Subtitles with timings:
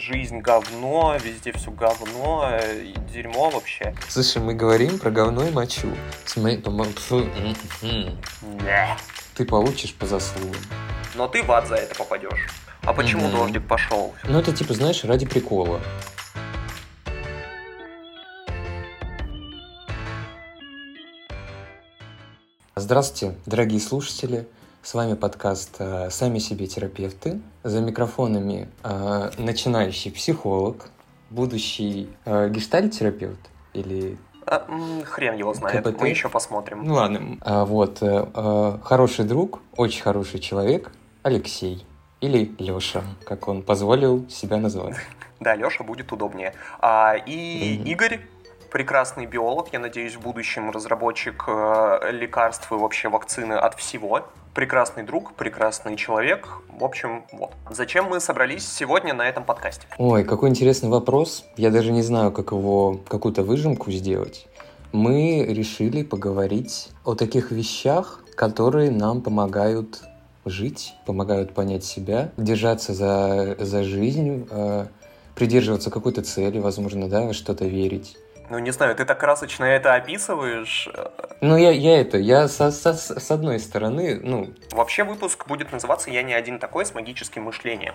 [0.00, 3.94] Жизнь говно, везде все говно, и дерьмо вообще.
[4.08, 5.94] Слушай, мы говорим про говно и мочу.
[6.24, 6.62] Смотри.
[9.34, 10.56] Ты получишь по заслугам.
[11.14, 12.46] Но ты в ад за это попадешь.
[12.82, 13.36] А почему Мгм.
[13.36, 14.14] дождик пошел?
[14.24, 15.80] Ну, это типа, знаешь, ради прикола.
[22.76, 24.46] Здравствуйте, дорогие слушатели.
[24.82, 27.40] С вами подкаст э, «Сами себе терапевты».
[27.62, 30.88] За микрофонами э, начинающий психолог,
[31.28, 33.40] будущий э, гештальт-терапевт
[33.74, 34.16] или...
[34.46, 34.66] А,
[35.04, 36.00] хрен его знает, КПТ?
[36.00, 36.82] мы еще посмотрим.
[36.84, 40.90] Ну ладно, А, вот, э, хороший друг, очень хороший человек
[41.22, 41.86] Алексей.
[42.22, 44.96] Или Леша, как он позволил себя назвать.
[45.40, 46.52] Да, Леша будет удобнее.
[46.80, 47.86] А, и Мгм.
[47.86, 48.20] Игорь,
[48.70, 51.48] прекрасный биолог, я надеюсь, в будущем разработчик
[52.10, 54.26] лекарств и вообще вакцины от всего.
[54.54, 56.48] Прекрасный друг, прекрасный человек.
[56.76, 57.52] В общем, вот.
[57.70, 59.86] Зачем мы собрались сегодня на этом подкасте?
[59.96, 61.44] Ой, какой интересный вопрос.
[61.56, 64.48] Я даже не знаю, как его, какую-то выжимку сделать.
[64.92, 70.02] Мы решили поговорить о таких вещах, которые нам помогают
[70.44, 74.86] жить, помогают понять себя, держаться за, за жизнь, э,
[75.36, 78.16] придерживаться какой-то цели, возможно, да, во что-то верить.
[78.50, 80.88] Ну, не знаю, ты так красочно это описываешь.
[80.92, 81.06] Э,
[81.40, 86.10] Ну, я, я это, я со- со- с одной стороны, ну, Вообще выпуск будет называться
[86.10, 87.94] «Я не один такой» с магическим мышлением.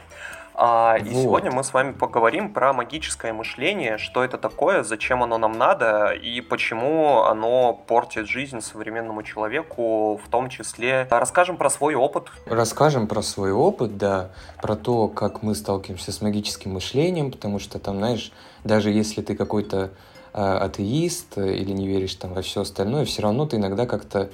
[0.54, 1.24] А, И Вот.
[1.24, 6.12] сегодня мы с вами поговорим про магическое мышление, что это такое, зачем оно нам надо
[6.14, 12.28] и почему оно портит жизнь современному человеку, в том числе расскажем про свой опыт.
[12.46, 14.30] Расскажем про свой опыт, да,
[14.62, 18.32] про то, как мы сталкиваемся с магическим мышлением, потому что там, знаешь,
[18.64, 19.92] даже если ты какой-то
[20.36, 24.30] атеист э, или не веришь там во все остальное, все равно ты иногда как-то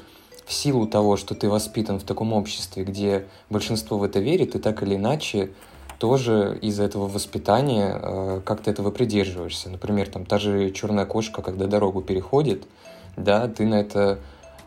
[0.46, 4.60] в силу того, что ты воспитан в таком обществе, где большинство в это верит, ты
[4.60, 5.52] так или иначе
[6.00, 9.70] тоже из-за этого воспитания э, как-то этого придерживаешься.
[9.70, 12.68] Например, там та же черная кошка, когда дорогу переходит,
[13.16, 14.18] да, ты на это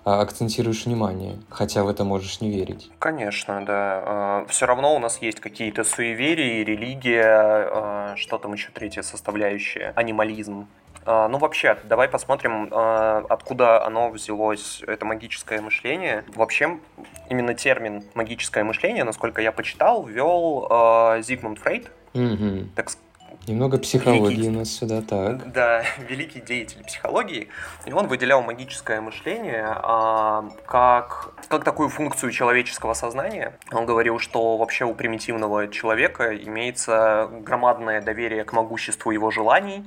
[0.04, 2.90] а, акцентируешь внимание, хотя в это можешь не верить.
[2.98, 4.44] Конечно, да.
[4.48, 10.68] Все равно у нас есть какие-то суеверия, религия, э, что там еще третья составляющая, анимализм.
[11.06, 16.24] А, Ну, вообще, давай посмотрим, а, откуда оно взялось, это магическое мышление.
[16.34, 16.78] Вообще,
[17.28, 22.70] именно термин магическое мышление, насколько я почитал, ввел а, Зигмунд Фрейд, Мгм.
[22.76, 22.88] так
[23.46, 24.48] Немного психологии Великий.
[24.48, 25.52] у нас сюда, так.
[25.52, 27.48] да, великий деятель психологии,
[27.84, 33.58] и он выделял магическое мышление а, как, как такую функцию человеческого сознания.
[33.70, 39.84] Он говорил, что вообще у примитивного человека имеется громадное доверие к могуществу его желаний.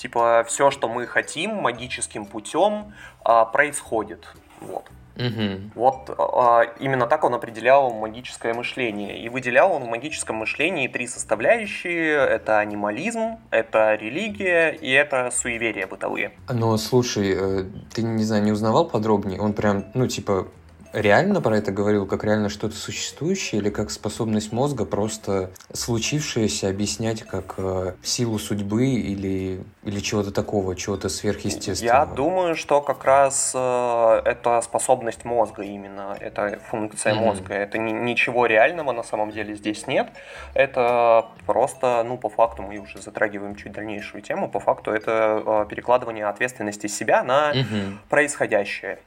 [0.00, 4.26] Типа, все, что мы хотим магическим путем, а, происходит.
[4.62, 4.84] Вот.
[5.16, 5.72] Мгм.
[5.74, 9.22] Вот а, именно так он определял магическое мышление.
[9.22, 12.14] И выделял он в магическом мышлении три составляющие.
[12.14, 16.32] Это анимализм, это религия и это суеверия бытовые.
[16.48, 19.38] Но слушай, э, ты, не знаю, не узнавал подробнее?
[19.38, 20.48] Он прям, ну, типа,
[20.92, 27.22] реально про это говорил, как реально что-то существующее, или как способность мозга просто случившееся объяснять
[27.22, 31.96] как э, силу судьбы или, или чего-то такого, чего-то сверхъестественного?
[32.00, 37.24] Я думаю, что как раз э, это способность мозга именно, это функция Мгм.
[37.24, 37.54] мозга.
[37.54, 40.08] Это ни- ничего реального на самом деле здесь нет.
[40.54, 45.66] Это просто, ну, по факту, мы уже затрагиваем чуть дальнейшую тему, по факту это э,
[45.68, 48.00] перекладывание ответственности себя на Мгм.
[48.08, 48.98] происходящее.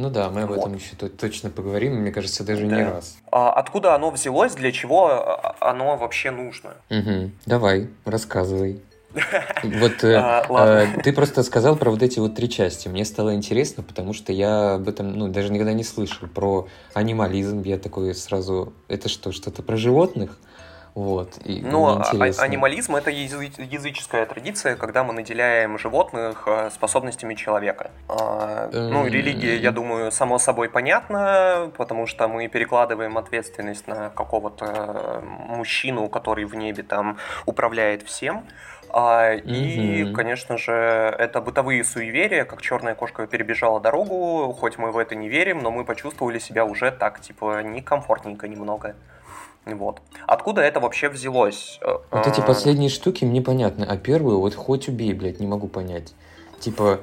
[0.00, 0.60] Ну да, мы об Вот.
[0.60, 2.90] этом еще то- точно поговорим, мне кажется, даже не Да.
[2.92, 3.18] раз.
[3.30, 6.70] А откуда оно взялось, для чего а, оно вообще нужно?
[6.88, 7.32] Мгм.
[7.44, 8.80] Давай, рассказывай.
[9.62, 12.88] Вот э, А, э, ты просто сказал про вот эти вот три части.
[12.88, 16.28] Мне стало интересно, потому что я об этом, ну, даже никогда не слышал.
[16.28, 18.72] Про анимализм я такой сразу...
[18.88, 20.38] Это что, что-то про животных?
[20.94, 21.38] Вот.
[21.44, 22.44] И Ну, мне а- интересно.
[22.44, 27.90] анимализм это язы- языческая традиция, когда мы наделяем животных э, способностями человека.
[28.08, 29.12] А, Ну, Эм.
[29.12, 35.20] религия, я думаю, само собой понятно, потому что мы перекладываем ответственность на какого-то э,
[35.56, 38.44] мужчину, который в небе там управляет всем.
[38.92, 40.14] А, И, Мгм.
[40.14, 45.28] конечно же, это бытовые суеверия, как черная кошка перебежала дорогу, хоть мы в это не
[45.28, 48.96] верим, но мы почувствовали себя уже так, типа, некомфортненько немного.
[49.74, 50.00] Вот.
[50.26, 51.78] Откуда это вообще взялось?
[51.82, 55.46] Э, Вот эти э, последние штуки мне понятны, а первую вот хоть убей, блядь, не
[55.46, 56.14] могу понять.
[56.60, 57.00] Типа,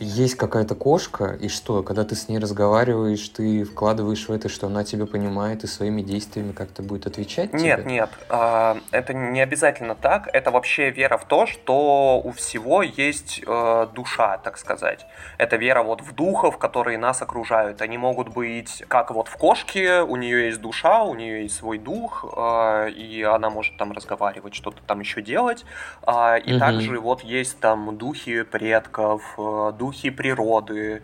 [0.00, 4.66] есть какая-то кошка, и что, когда ты с ней разговариваешь, ты вкладываешь в это, что
[4.66, 7.92] она тебя понимает и своими действиями как-то будет отвечать Нет, тебе?
[7.92, 10.28] нет, а, это не обязательно так.
[10.32, 15.06] Это вообще вера в то, что у всего есть э, душа, так сказать.
[15.38, 17.82] Это вера вот в духов, которые нас окружают.
[17.82, 21.78] Они могут быть, как вот в кошке, у нее есть душа, у нее есть свой
[21.78, 25.64] дух, э, и она может там разговаривать, что-то там еще делать.
[26.02, 26.60] А, и Мгм.
[26.60, 31.02] также вот есть там духи предков, э, духи природы.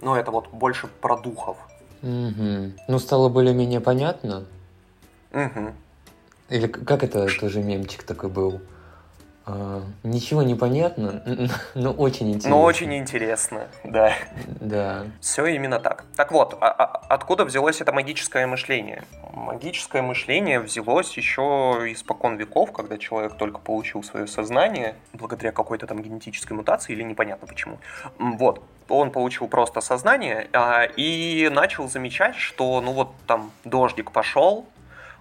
[0.00, 1.56] Ну, это вот больше про духов.
[2.02, 2.74] Мгм.
[2.88, 4.44] Ну, стало более-менее понятно.
[5.32, 5.74] Мгм.
[6.48, 8.60] Или как это тоже мемчик такой был?
[9.50, 11.22] А, ничего не понятно,
[11.74, 12.50] но очень интересно.
[12.50, 14.12] Но очень интересно, да.
[14.60, 15.04] Да.
[15.22, 16.04] Все именно так.
[16.16, 19.04] Так вот, а- а- откуда взялось это магическое мышление?
[19.32, 21.40] Магическое мышление взялось еще
[21.88, 27.46] испокон веков, когда человек только получил свое сознание, благодаря какой-то там генетической мутации или непонятно
[27.46, 27.78] почему.
[28.18, 34.66] Вот, он получил просто сознание а, и начал замечать, что ну вот там дождик пошел,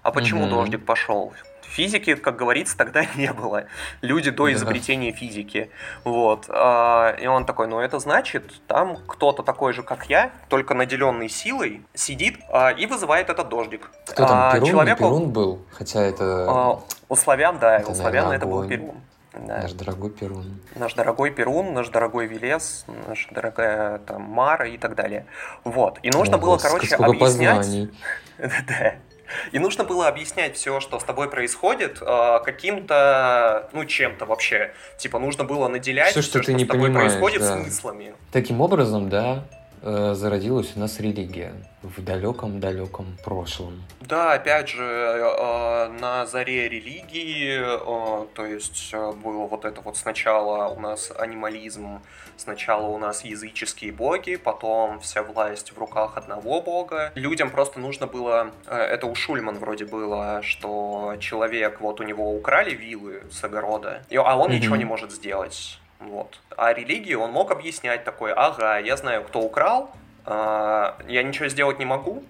[0.03, 0.49] а почему Мгм.
[0.49, 1.31] дождик пошел?
[1.69, 3.65] Физики, как говорится, тогда не было.
[4.01, 4.53] Люди до Да.
[4.53, 5.69] изобретения физики.
[6.03, 6.45] Вот.
[6.49, 11.29] а, И он такой, ну это значит, там кто-то такой же, как я, только наделенный
[11.29, 13.91] силой, сидит а, и вызывает этот дождик.
[14.05, 14.69] Кто там, А, Перун?
[14.69, 15.61] Человеку- Перун был?
[15.71, 16.79] Хотя это
[17.09, 18.67] У славян, да, Это, у славян наверное, это был.
[18.67, 18.95] Перун.
[19.33, 19.61] Да.
[19.61, 20.59] наш дорогой Перун.
[20.73, 25.27] Наш дорогой Перун, наш дорогой Велес, наша дорогая там Мара и так далее.
[25.63, 25.99] Вот.
[26.01, 27.89] И нужно О, было, господи, короче, объяснять...
[28.39, 28.93] Да.
[29.51, 34.73] И нужно было объяснять все, что с тобой происходит, э, каким-то, ну, чем-то вообще.
[34.97, 37.61] Типа, нужно было наделять Всё, что всё, ты не с тобой происходит, да.
[37.61, 38.13] смыслами.
[38.31, 39.43] Таким образом, да,
[39.81, 41.53] зародилась у нас религия
[41.83, 43.83] в далеком-далеком прошлом.
[44.01, 49.95] Да, опять же, э, на заре религии, э, то есть э, было вот это вот
[49.97, 52.01] сначала у нас анимализм,
[52.35, 57.11] сначала у нас языческие боги, потом вся власть в руках одного бога.
[57.15, 62.33] Людям просто нужно было, э, это у Шульман вроде было, что человек, вот у него
[62.35, 64.55] украли вилы с огорода, а он Мгм.
[64.57, 65.79] ничего не может сделать.
[65.99, 66.39] Вот.
[66.55, 69.91] А религии он мог объяснять такой, ага, я знаю, кто украл,
[70.25, 72.23] а, я ничего сделать не могу,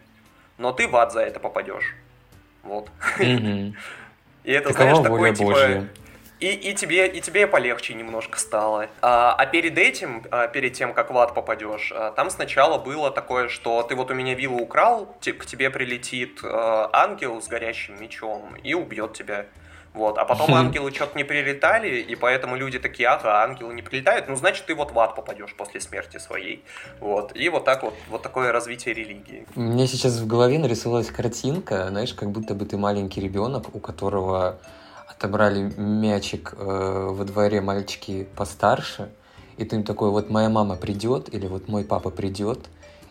[0.58, 1.96] но ты в ад за это попадешь.
[2.64, 2.90] Вот.
[3.20, 5.88] И это, Такова знаешь, такое, воля типа, Божья.
[6.40, 8.88] и, и, тебе, и тебе полегче немножко стало.
[9.02, 13.12] А, а перед этим, а, перед тем, как в ад попадешь, а, там сначала было
[13.12, 17.48] такое, что ты вот у меня виллу украл, те- к тебе прилетит а, ангел с
[17.48, 19.46] горящим мечом и убьет тебя.
[19.98, 20.20] Вот.
[20.20, 24.36] А потом ангелы что-то не прилетали, и поэтому люди такие, ага, ангелы не прилетают, ну,
[24.36, 26.64] значит, ты вот в ад попадешь после смерти своей.
[27.00, 27.36] Вот.
[27.36, 29.48] И вот так вот, вот такое развитие религии.
[29.56, 34.60] Мне сейчас в голове нарисовалась картинка, знаешь, как будто бы ты маленький ребенок, у которого
[35.08, 39.10] отобрали мячик э, во дворе мальчики постарше,
[39.58, 42.60] и ты им такой, вот моя мама придет, или вот мой папа придет,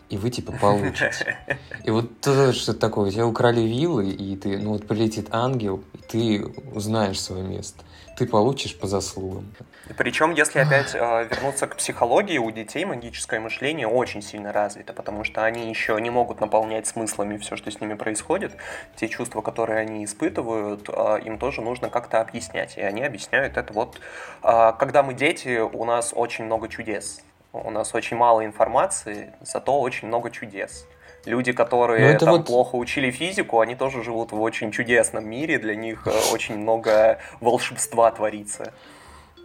[0.09, 1.37] и вы типа получите.
[1.83, 5.83] И вот то, что такое, у тебя украли вилы, и ты, ну вот прилетит ангел,
[5.93, 7.83] и ты узнаешь свое место.
[8.17, 9.53] Ты получишь по заслугам.
[9.95, 15.23] Причем, если опять э, вернуться к психологии, у детей магическое мышление очень сильно развито, потому
[15.23, 18.53] что они еще не могут наполнять смыслами все, что с ними происходит.
[18.95, 22.75] Те чувства, которые они испытывают, э, им тоже нужно как-то объяснять.
[22.77, 23.99] И они объясняют это вот,
[24.41, 27.21] э, когда мы дети, у нас очень много чудес.
[27.53, 30.85] У нас очень мало информации, зато очень много чудес.
[31.25, 35.57] Люди, которые Ну, там вот- плохо учили физику, они тоже живут в очень чудесном мире,
[35.59, 38.73] для них э, очень много волшебства творится.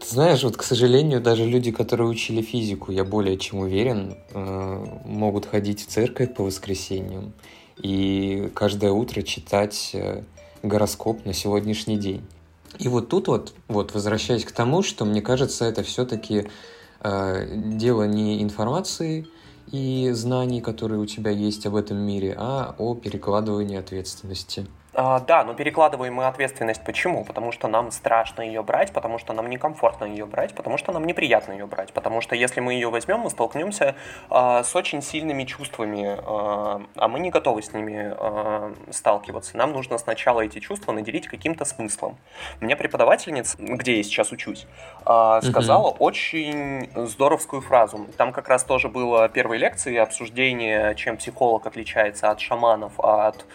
[0.01, 4.87] Ты знаешь, вот, к сожалению, даже люди, которые учили физику, я более чем уверен, э,
[5.05, 7.33] могут ходить в церковь по воскресеньям
[7.79, 10.23] и каждое утро читать э,
[10.63, 12.25] гороскоп на сегодняшний день.
[12.79, 16.49] И вот тут вот, вот возвращаясь к тому, что мне кажется, это все-таки
[17.03, 19.27] дело не информации
[19.71, 24.67] и знаний, которые у тебя есть об этом мире, а о перекладывании ответственности.
[24.95, 27.25] А, да, но перекладываем мы ответственность почему?
[27.25, 31.07] Потому что нам страшно ее брать, потому что нам некомфортно ее брать, потому что нам
[31.07, 31.93] неприятно ее брать.
[31.93, 33.95] Потому что если мы ее возьмем, мы столкнемся
[34.29, 39.57] а, с очень сильными чувствами, а, а мы не готовы с ними а, сталкиваться.
[39.57, 42.19] Нам нужно сначала эти чувства наделить каким-то смыслом.
[42.61, 44.67] У меня преподавательница, где я сейчас учусь,
[45.07, 48.07] а, сказала очень здоровскую фразу.
[48.19, 53.47] Там как раз тоже было первой лекции обсуждение, чем психолог отличается от шаманов, от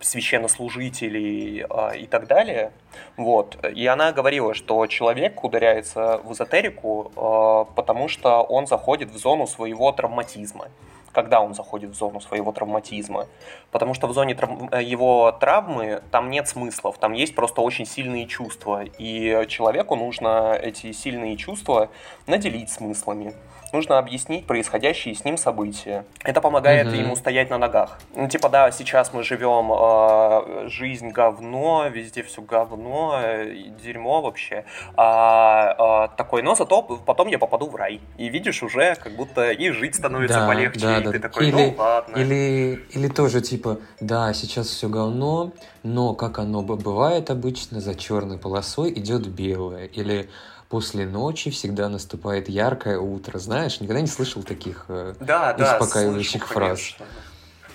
[0.00, 2.72] священнослужителей э, и так далее.
[3.16, 3.58] Вот.
[3.74, 9.46] И она говорила, что человек ударяется в эзотерику, э, потому что он заходит в зону
[9.46, 10.68] своего травматизма.
[11.12, 13.26] когда он заходит в зону своего травматизма.
[13.70, 14.50] Потому что в зоне трав...
[14.70, 18.84] Э, его травмы там нет смыслов, там есть просто очень сильные чувства.
[18.98, 21.88] И человеку нужно эти сильные чувства
[22.26, 23.34] наделить смыслами
[23.76, 26.06] нужно объяснить происходящие с ним события.
[26.24, 27.04] Это помогает mm-hmm.
[27.04, 27.98] ему стоять на ногах.
[28.14, 34.64] Ну, типа, да, сейчас мы живем, э, жизнь говно, везде все говно, э, дерьмо вообще.
[34.96, 38.00] А, э, такой, но зато потом я попаду в рай.
[38.16, 40.80] И видишь, уже как будто и жить становится да, полегче.
[40.80, 41.12] Да, и да.
[41.12, 42.16] ты такой, или, ну ладно.
[42.16, 45.52] Или, или тоже типа, да, сейчас все говно,
[45.82, 49.84] но как оно бывает обычно, за черной полосой идет белое.
[49.86, 50.30] Или
[50.68, 53.38] после ночи всегда наступает яркое утро.
[53.38, 56.78] Знаешь, никогда не слышал таких э, да, успокаивающих слышу, фраз.
[56.78, 57.06] Конечно.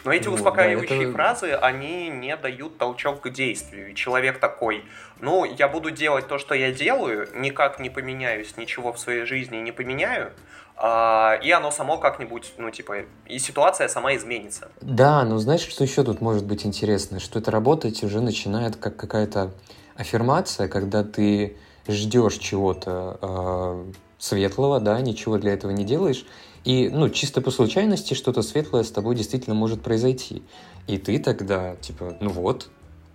[0.03, 1.13] Но эти успокаивающие да, это...
[1.13, 3.91] фразы, они не дают толчок к действию.
[3.91, 4.83] И человек такой,
[5.19, 9.57] ну, я буду делать то, что я делаю, никак не поменяюсь, ничего в своей жизни
[9.57, 10.31] не поменяю,
[10.75, 14.69] а, и оно само как-нибудь, ну, типа, и ситуация сама изменится.
[14.81, 17.19] Да, но знаешь, что еще тут может быть интересно?
[17.19, 19.51] Что это работать уже начинает как какая-то
[19.95, 21.57] аффирмация, когда ты
[21.87, 26.25] ждешь чего-то э, светлого, да, ничего для этого не делаешь,
[26.63, 30.43] и, ну, чисто по случайности что-то светлое с тобой действительно может произойти.
[30.87, 32.69] И ты тогда, типа, ну вот,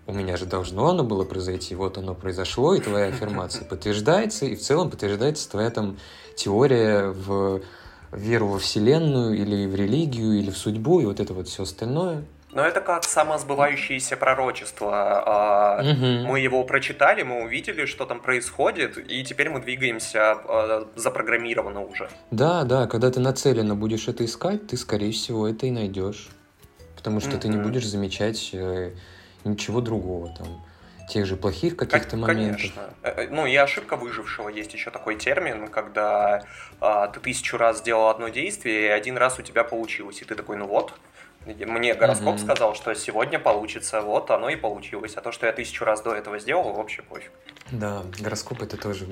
[0.07, 4.57] у меня же должно оно было произойти, вот оно произошло, и твоя аффирмация подтверждается, и
[4.57, 5.97] в целом подтверждается твоя там
[6.37, 7.61] теория в
[8.13, 12.25] веру во Вселенную, или в религию, или в судьбу, и вот это вот все остальное.
[12.57, 15.79] Но это как самосбывающееся пророчество.
[15.79, 16.27] Угу.
[16.27, 22.09] Мы его прочитали, мы увидели, что там происходит, и теперь мы двигаемся а, запрограммированно уже.
[22.31, 26.31] Да, да, когда ты нацеленно будешь это искать, ты, скорее всего, это и найдешь.
[26.97, 27.41] Потому что угу.
[27.41, 28.93] ты не будешь замечать э,
[29.45, 30.47] ничего другого там
[31.09, 32.61] тех же плохих каких-то как, моментов.
[32.61, 32.83] Конечно.
[33.03, 36.43] Э, э, ну и ошибка выжившего есть еще такой термин, когда
[36.81, 40.35] а, ты тысячу раз сделал одно действие, и один раз у тебя получилось, и ты
[40.35, 40.95] такой, ну вот,
[41.47, 42.45] мне гороскоп mm-hmm.
[42.45, 45.15] сказал, что сегодня получится, вот оно и получилось.
[45.17, 47.31] А то, что я тысячу раз до этого сделал, вообще пофиг.
[47.71, 49.07] Да, гороскоп это тоже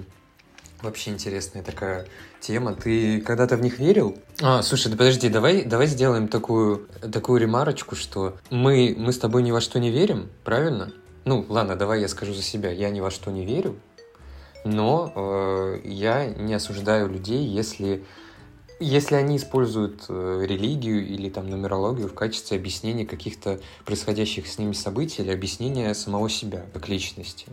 [0.83, 2.07] вообще интересная такая
[2.41, 2.75] тема.
[2.75, 4.19] Ты когда-то в них верил?
[4.43, 9.43] А, слушай, да подожди, давай, давай сделаем такую, такую ремарочку, что мы, мы с тобой
[9.43, 10.93] ни во что не верим, правильно?
[11.25, 12.71] Ну, ладно, давай я скажу за себя.
[12.71, 13.77] Я ни во что не верю,
[14.65, 18.05] но э, я не осуждаю людей, если
[18.81, 24.73] если они используют э, религию или там нумерологию в качестве объяснения каких-то происходящих с ними
[24.73, 27.47] событий или объяснения самого себя как личности.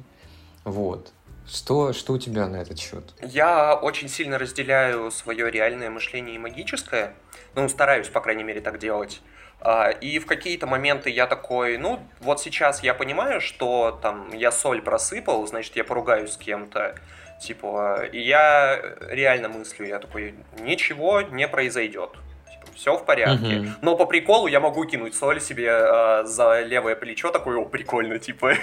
[0.63, 1.11] Вот.
[1.47, 3.13] Что, что у тебя на этот счет?
[3.21, 7.15] Я очень сильно разделяю свое реальное мышление и магическое.
[7.55, 9.21] Ну, стараюсь, по крайней мере, так делать.
[9.59, 14.51] А, и в какие-то моменты я такой, ну, вот сейчас я понимаю, что там я
[14.51, 16.95] соль просыпал, значит, я поругаюсь с кем-то.
[17.41, 18.79] Типа, и я
[19.09, 22.11] реально мыслю, я такой, ничего не произойдет.
[22.51, 23.45] Типа, все в порядке.
[23.45, 23.69] Uh-huh.
[23.81, 28.19] Но по приколу я могу кинуть соль себе э, за левое плечо, такой, о, прикольно,
[28.27, 28.53] типа.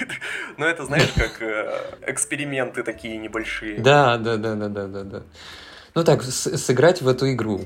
[0.58, 3.80] Но это, знаешь, как э, эксперименты такие небольшие.
[3.80, 5.22] Да, да, да, да, да, да, да.
[5.96, 7.62] Ну так, сыграть в эту игру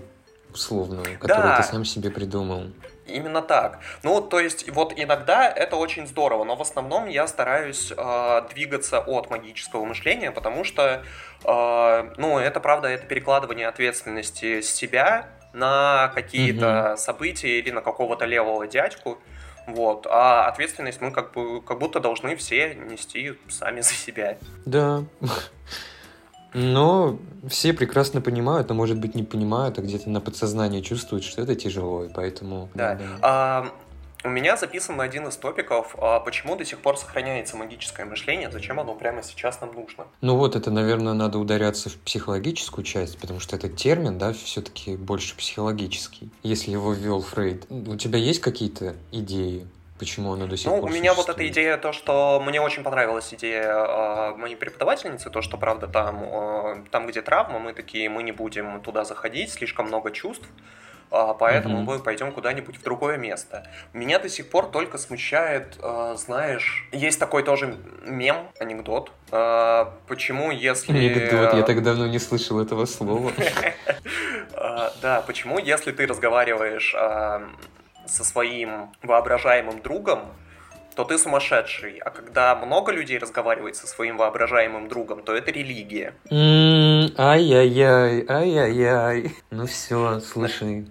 [0.55, 1.61] условную, которую да.
[1.61, 2.69] ты сам себе придумал.
[3.13, 3.79] Именно так.
[4.03, 9.01] Ну, то есть, вот иногда это очень здорово, но в основном я стараюсь э, двигаться
[9.01, 11.03] от магического мышления, потому что,
[11.45, 16.97] э, ну, это правда, это перекладывание ответственности с себя на какие-то угу.
[16.97, 19.19] события или на какого-то левого дядьку.
[19.67, 20.07] Вот.
[20.11, 24.39] А ответственность мы как бы как будто должны все нести сами за себя.
[24.65, 25.05] Да.
[26.55, 27.19] Но
[27.49, 31.55] все прекрасно понимают, а может быть не понимают, а где-то на подсознании чувствуют, что это
[31.55, 32.69] тяжело, и поэтому...
[32.75, 32.95] Да.
[32.95, 33.05] да.
[33.23, 33.73] А,
[34.25, 38.79] у меня записан один из топиков, а почему до сих пор сохраняется магическое мышление, зачем
[38.79, 40.07] оно прямо сейчас нам нужно?
[40.21, 44.97] Ну вот, это, наверное, надо ударяться в психологическую часть, потому что этот термин, да, все-таки
[44.97, 46.31] больше психологический.
[46.45, 49.67] Если его ввел Фрейд, у тебя есть какие-то идеи?
[50.03, 52.83] Почему оно до сих ну, пор у меня вот эта идея, то, что мне очень
[52.83, 58.09] понравилась идея э, моей преподавательницы, то, что, правда, там, э, там, где травма, мы такие,
[58.09, 60.45] мы не будем туда заходить, слишком много чувств,
[61.13, 61.85] э, поэтому mm-hmm.
[61.85, 63.65] мы пойдем куда-нибудь в другое место.
[63.93, 70.51] Меня до сих пор только смущает, э, знаешь, есть такой тоже мем, анекдот, э, почему
[70.51, 70.91] если...
[70.91, 73.31] Анекдот, я так давно не слышал этого слова.
[75.01, 76.95] Да, почему если ты разговариваешь
[78.07, 80.33] со своим воображаемым другом,
[80.95, 81.99] то ты сумасшедший.
[81.99, 86.15] А когда много людей разговаривает со своим воображаемым другом, то это религия.
[86.31, 89.35] Ай-яй-яй, ай-яй-яй.
[89.51, 90.87] Ну все, слушай,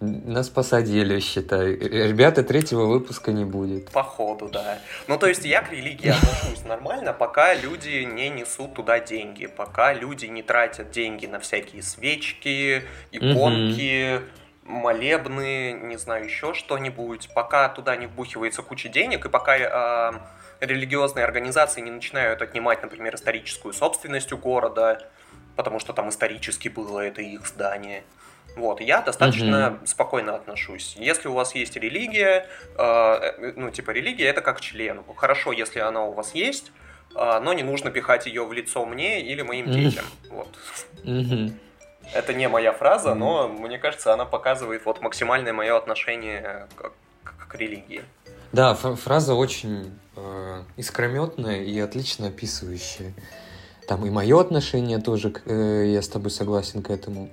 [0.00, 1.74] нас посадили, считай.
[1.74, 3.90] Ребята, третьего выпуска не будет.
[3.90, 4.78] Походу, да.
[5.08, 9.92] Ну, то есть я к религии отношусь нормально, пока люди не несут туда деньги, пока
[9.92, 14.20] люди не тратят деньги на всякие свечки, иконки,
[14.68, 20.12] молебны, не знаю, еще что-нибудь, пока туда не вбухивается куча денег, и пока э,
[20.60, 25.08] религиозные организации не начинают отнимать, например, историческую собственность у города,
[25.56, 28.04] потому что там исторически было это их здание.
[28.56, 29.86] Вот, я достаточно угу.
[29.86, 30.96] спокойно отношусь.
[30.98, 32.46] Если у вас есть религия,
[32.76, 35.02] э, ну, типа, религия это как член.
[35.16, 36.72] Хорошо, если она у вас есть,
[37.14, 40.04] э, но не нужно пихать ее в лицо мне или моим детям.
[40.30, 40.48] Вот.
[42.14, 46.92] Это не моя фраза, но мне кажется, она показывает вот максимальное мое отношение к,
[47.24, 48.02] к, к религии.
[48.52, 53.12] Да, фраза очень э, искрометная и отлично описывающая.
[53.86, 57.28] Там и мое отношение тоже, э, я с тобой согласен к этому.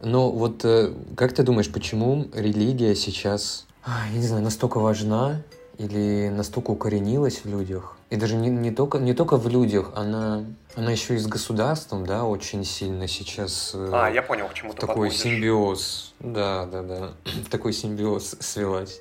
[0.00, 5.42] Но вот э, как ты думаешь, почему религия сейчас, я не знаю, настолько важна
[5.78, 7.97] или настолько укоренилась в людях?
[8.10, 12.06] И даже не, не, только, не только в людях, она, она еще и с государством,
[12.06, 13.72] да, очень сильно сейчас...
[13.74, 15.18] Э, а, я понял, к чему ты Такой подводишь.
[15.18, 17.12] симбиоз, да, да, да,
[17.50, 19.00] такой симбиоз свелась.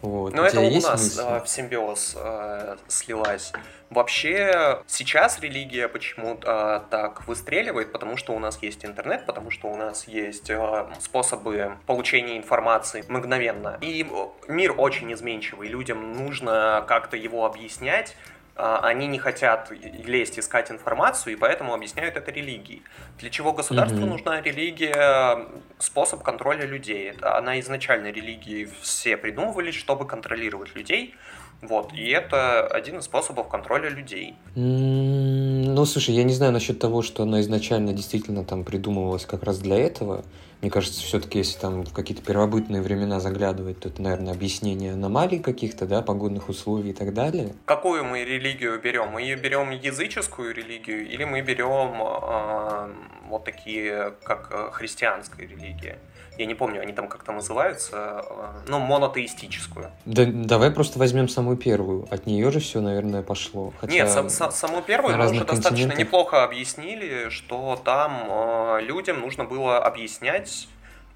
[0.00, 0.32] Вот.
[0.32, 1.44] Но у это у нас мысли?
[1.44, 3.52] в симбиоз э, слилась.
[3.90, 9.68] Вообще, сейчас религия почему э, так выстреливает, потому что у нас есть интернет, потому что
[9.68, 13.78] у нас есть э, способы получения информации мгновенно.
[13.80, 14.06] И
[14.46, 18.14] мир очень изменчивый, людям нужно как-то его объяснять,
[18.58, 22.82] они не хотят лезть искать информацию, и поэтому объясняют это религией.
[23.18, 24.10] Для чего государству mm-hmm.
[24.10, 25.46] нужна религия?
[25.78, 27.12] Способ контроля людей.
[27.22, 31.14] Она изначально религии все придумывались, чтобы контролировать людей.
[31.60, 34.36] Вот, и это один из способов контроля людей.
[34.54, 39.58] Ну, слушай, я не знаю насчет того, что она изначально действительно там придумывалась как раз
[39.58, 40.24] для этого.
[40.60, 45.38] Мне кажется, все-таки, если там в какие-то первобытные времена заглядывать, то это, наверное, объяснение аномалий
[45.38, 47.54] каких-то, да, погодных условий и так далее.
[47.64, 49.10] Какую мы религию берем?
[49.10, 52.92] Мы ее берем языческую религию или мы берем э,
[53.28, 55.98] вот такие, как э, христианская религия?
[56.38, 58.24] Я не помню, они там как-то называются,
[58.68, 59.90] ну, монотеистическую.
[60.04, 62.06] Да, давай просто возьмем самую первую.
[62.10, 63.72] От нее же все, наверное, пошло.
[63.80, 69.20] Хотя Нет, сам, сам, саму первую мы уже достаточно неплохо объяснили, что там э, людям
[69.20, 70.68] нужно было объяснять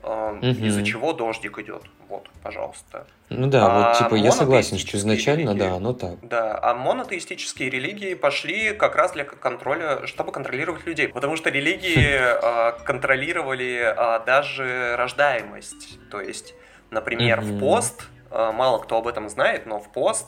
[0.02, 0.46] угу.
[0.46, 1.82] из-за чего дождик идет.
[2.08, 3.06] Вот, пожалуйста.
[3.30, 6.18] Ну да, а вот типа я согласен, что изначально, религии, да, оно так.
[6.22, 11.08] Да, а монотеистические религии пошли как раз для контроля, чтобы контролировать людей.
[11.08, 15.98] Потому что религии а, контролировали а, даже рождаемость.
[16.10, 16.54] То есть,
[16.90, 20.26] например, в пост, а, мало кто об этом знает, но в пост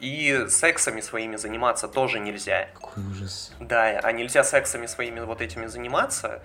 [0.00, 2.68] и сексами своими заниматься тоже нельзя.
[2.74, 3.52] Какой ужас.
[3.60, 6.42] Да, а нельзя сексами своими вот этими заниматься,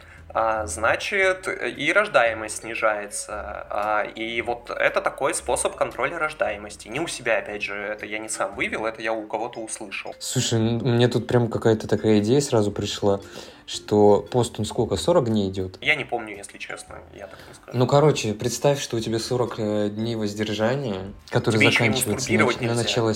[0.65, 3.65] значит и рождаемость снижается.
[3.69, 6.87] А, и вот это такой способ контроля рождаемости.
[6.87, 10.15] Не у себя, опять же, это я не сам вывел, это я у кого-то услышал.
[10.19, 13.19] Слушай, мне тут прям какая-то такая идея сразу пришла,
[13.65, 15.77] что пост он сколько, 40 дней идет?
[15.81, 17.77] Я не помню, если честно, я так не скажу.
[17.77, 22.75] Ну, короче, представь, что у тебя 40 э, дней воздержания, которые Тебе заканчиваются на, на
[22.75, 23.13] начало...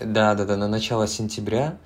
[0.00, 1.76] Да, да, да, на начало сентября,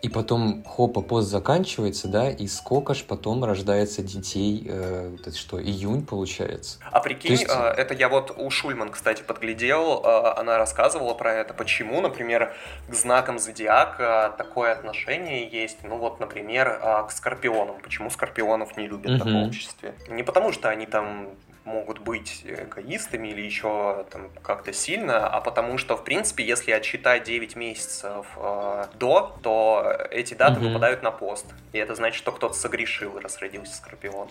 [0.00, 5.60] и потом хопа пост заканчивается, да, и сколько ж потом рождается детей, э, это что,
[5.60, 6.78] июнь получается?
[6.92, 7.46] А прикинь, есть...
[7.48, 12.54] э, это я вот у Шульман, кстати, подглядел, э, она рассказывала про это, почему, например,
[12.88, 18.86] к знакам зодиака такое отношение есть, ну вот, например, э, к скорпионам, почему скорпионов не
[18.86, 19.16] любят угу.
[19.16, 19.94] в таком обществе.
[20.08, 21.30] Не потому, что они там
[21.68, 27.24] могут быть эгоистами или еще там как-то сильно, а потому что, в принципе, если отсчитать
[27.24, 30.68] 9 месяцев э, до, то эти даты угу.
[30.68, 31.46] выпадают на пост.
[31.72, 34.28] И это значит, что кто-то согрешил, раз родился Скорпион.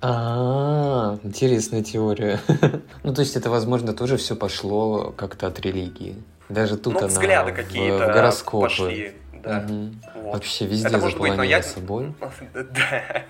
[0.00, 2.40] А, интересная теория.
[3.02, 6.16] ну, то есть это, возможно, тоже все пошло как-то от религии.
[6.48, 8.68] Даже тут ну, она взгляды какие-то в гороскопы.
[8.68, 9.12] пошли.
[9.42, 9.64] Да.
[9.68, 9.90] Угу.
[10.22, 10.34] Вот.
[10.34, 11.62] Вообще везде это может быть, но я...
[11.62, 12.14] собой.
[12.54, 13.24] да.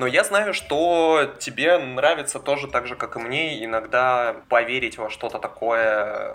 [0.00, 5.10] Но я знаю, что тебе нравится тоже так же, как и мне, иногда поверить во
[5.10, 6.32] что-то такое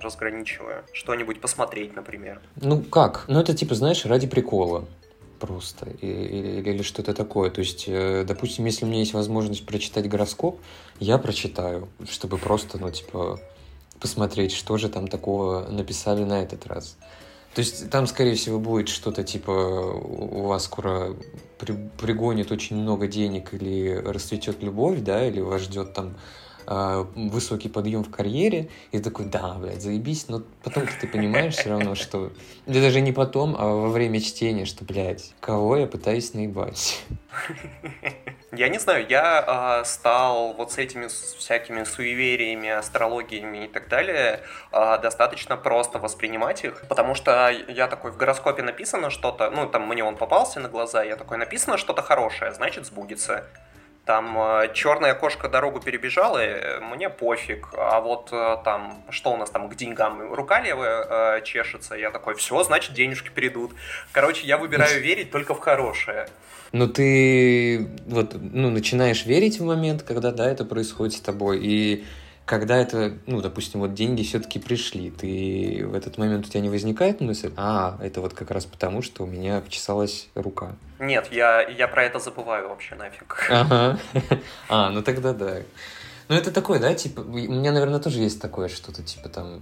[0.00, 0.82] разграничивая.
[0.92, 2.40] Что-нибудь посмотреть, например.
[2.56, 3.26] Ну как?
[3.28, 4.84] Ну это типа, знаешь, ради прикола
[5.38, 7.50] просто или, или, или что-то такое.
[7.50, 10.60] То есть, э, допустим, если у меня есть возможность прочитать гороскоп,
[10.98, 13.38] я прочитаю, чтобы просто, ну, типа,
[14.00, 16.96] посмотреть, что же там такого написали на этот раз.
[17.54, 21.14] То есть там, скорее всего, будет что-то типа у вас скоро
[21.58, 26.16] при, пригонит очень много денег или расцветет любовь, да, или вас ждет там
[26.66, 31.54] э, высокий подъем в карьере, и ты такой, да, блядь, заебись, но потом ты понимаешь
[31.54, 32.32] все равно, что...
[32.66, 37.04] Да даже не потом, а во время чтения, что, блядь, кого я пытаюсь наебать.
[38.52, 44.40] Я не знаю, я э, стал вот с этими всякими суевериями, астрологиями и так далее
[44.70, 49.88] э, достаточно просто воспринимать их, потому что я такой, в гороскопе написано что-то, ну, там
[49.88, 53.44] мне он попался на глаза, я такой, написано что-то хорошее, значит, сбудется.
[54.04, 57.68] Там э, черная кошка дорогу перебежала, э, мне пофиг.
[57.72, 60.34] А вот э, там, что у нас там к деньгам?
[60.34, 61.94] Рука левая чешется.
[61.94, 63.72] Я такой, все, значит, денежки перейдут.
[64.12, 66.28] Короче, я выбираю верить только в хорошее.
[66.72, 72.04] Но ты вот, ну, начинаешь верить в момент, когда, да, это происходит с тобой, и
[72.44, 76.68] когда это, ну, допустим, вот деньги все-таки пришли, ты в этот момент у тебя не
[76.68, 80.76] возникает мысль, а, это вот как раз потому, что у меня чесалась рука.
[80.98, 83.46] Нет, я, я про это забываю вообще нафиг.
[83.50, 83.98] Ага.
[84.68, 85.56] А, ну тогда да.
[86.28, 89.60] Ну это такое, да, типа, у меня, наверное, тоже есть такое что-то, типа там,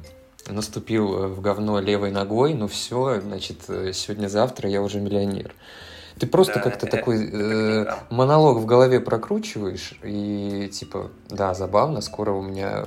[0.48, 5.54] наступил в говно левой ногой, ну все, значит, сегодня-завтра я уже миллионер.
[6.22, 12.30] Ты просто да, как-то такой э, монолог в голове прокручиваешь, и типа, да, забавно, скоро
[12.30, 12.84] у меня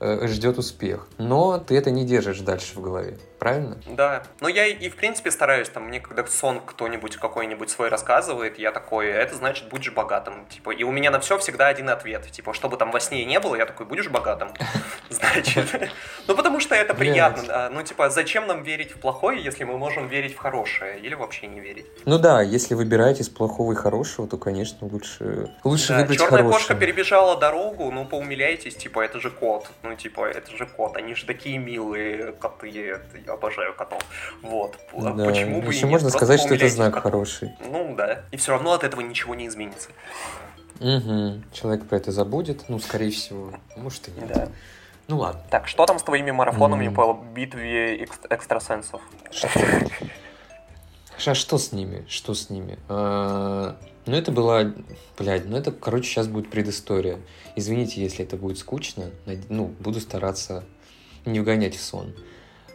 [0.00, 1.06] э, ждет успех.
[1.16, 3.78] Но ты это не держишь дальше в голове правильно?
[3.86, 4.22] Да.
[4.40, 8.72] Но я и, в принципе, стараюсь, там, мне когда сон кто-нибудь какой-нибудь свой рассказывает, я
[8.72, 12.52] такой, это значит, будешь богатым, типа, и у меня на все всегда один ответ, типа,
[12.54, 14.48] чтобы там во сне не было, я такой, будешь богатым,
[15.10, 15.90] значит.
[16.26, 20.08] Ну, потому что это приятно, ну, типа, зачем нам верить в плохое, если мы можем
[20.08, 21.86] верить в хорошее, или вообще не верить?
[22.04, 26.38] Ну да, если выбираете из плохого и хорошего, то, конечно, лучше, лучше да, выбрать черная
[26.38, 26.52] хорошее.
[26.52, 31.14] кошка перебежала дорогу, ну, поумиляйтесь, типа, это же кот, ну, типа, это же кот, они
[31.14, 34.02] же такие милые коты, обожаю котов.
[34.42, 34.76] Вот.
[34.92, 35.24] Да.
[35.24, 37.02] Почему бы Еще и можно сказать, что это знак котов.
[37.04, 37.56] хороший.
[37.70, 38.22] Ну да.
[38.30, 39.90] И все равно от этого ничего не изменится.
[40.80, 41.42] Угу.
[41.52, 43.52] Человек про это забудет, ну, скорее всего.
[43.76, 44.28] Может и нет.
[44.28, 44.48] Да.
[45.08, 45.40] Ну ладно.
[45.50, 46.94] Так, что там с твоими марафонами mm.
[46.94, 49.00] по битве экст- экстрасенсов?
[51.26, 52.04] А что с ними?
[52.08, 52.78] Что с ними?
[52.88, 54.72] А, ну, это была...
[55.16, 57.18] Блядь, ну это, короче, сейчас будет предыстория.
[57.54, 59.10] Извините, если это будет скучно.
[59.48, 60.64] Ну, буду стараться
[61.24, 62.14] не вгонять в сон.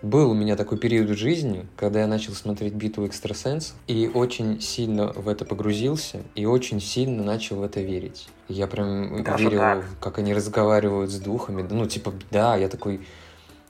[0.01, 4.59] Был у меня такой период в жизни, когда я начал смотреть битву экстрасенсов, и очень
[4.59, 8.27] сильно в это погрузился, и очень сильно начал в это верить.
[8.47, 9.85] Я прям Даже верил, так?
[9.99, 11.65] как они разговаривают с духами.
[11.69, 13.01] Ну, типа, да, я такой,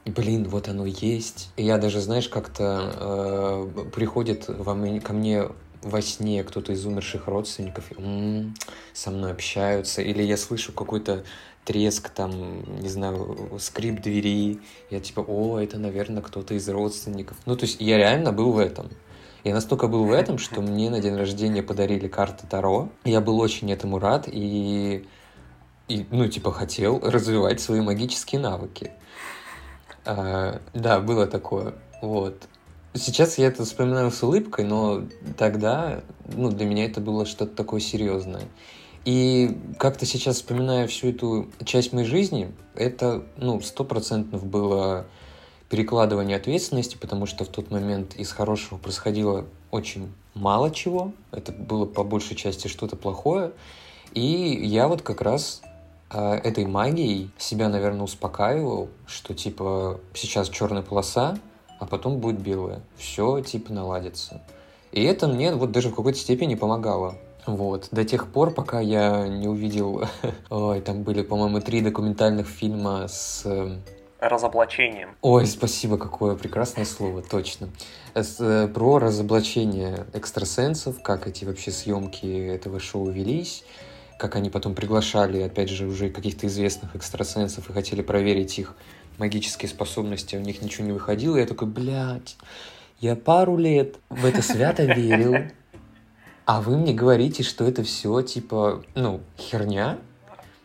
[0.05, 1.49] блин, вот оно есть.
[1.57, 5.49] И я даже, знаешь, как-то э, приходит во мне, ко мне
[5.83, 8.55] во сне кто-то из умерших родственников м-м,
[8.93, 11.23] со мной общаются, или я слышу какой-то
[11.65, 12.31] треск, там,
[12.81, 14.59] не знаю, скрип двери.
[14.89, 17.37] Я типа, о, это, наверное, кто-то из родственников.
[17.45, 18.89] Ну, то есть я реально был в этом.
[19.43, 22.89] Я настолько был в этом, что мне на день рождения подарили карты Таро.
[23.05, 25.07] Я был очень этому рад и,
[25.87, 28.91] и ну, типа, хотел развивать свои магические навыки.
[30.05, 31.73] А, да, было такое.
[32.01, 32.47] Вот.
[32.93, 35.03] Сейчас я это вспоминаю с улыбкой, но
[35.37, 38.43] тогда, ну, для меня это было что-то такое серьезное.
[39.05, 45.07] И как-то сейчас вспоминая всю эту часть моей жизни, это, ну, стопроцентно было
[45.69, 51.13] перекладывание ответственности, потому что в тот момент из хорошего происходило очень мало чего.
[51.31, 53.53] Это было по большей части что-то плохое.
[54.13, 55.61] И я вот как раз
[56.11, 61.37] э, этой магией себя, наверное, успокаивал, что типа сейчас черная полоса,
[61.79, 62.81] а потом будет белая.
[62.97, 64.41] Все типа наладится.
[64.91, 67.15] И это мне вот даже в какой-то степени помогало.
[67.45, 67.89] Вот.
[67.91, 70.03] До тех пор, пока я не увидел...
[70.49, 73.45] Ой, там были, по-моему, три документальных фильма с...
[73.45, 73.81] Эм,
[74.19, 75.15] разоблачением.
[75.21, 77.69] Ой, спасибо, какое прекрасное слово, точно.
[78.13, 83.63] Э, про разоблачение экстрасенсов, как эти вообще съемки этого шоу велись,
[84.19, 88.75] как они потом приглашали, опять же, уже каких-то известных экстрасенсов и хотели проверить их
[89.17, 91.37] магические способности, у них ничего не выходило.
[91.37, 92.37] Я такой, блядь,
[92.99, 95.35] я пару лет в это свято верил,
[96.45, 99.97] а вы мне говорите, что это все типа, ну, херня.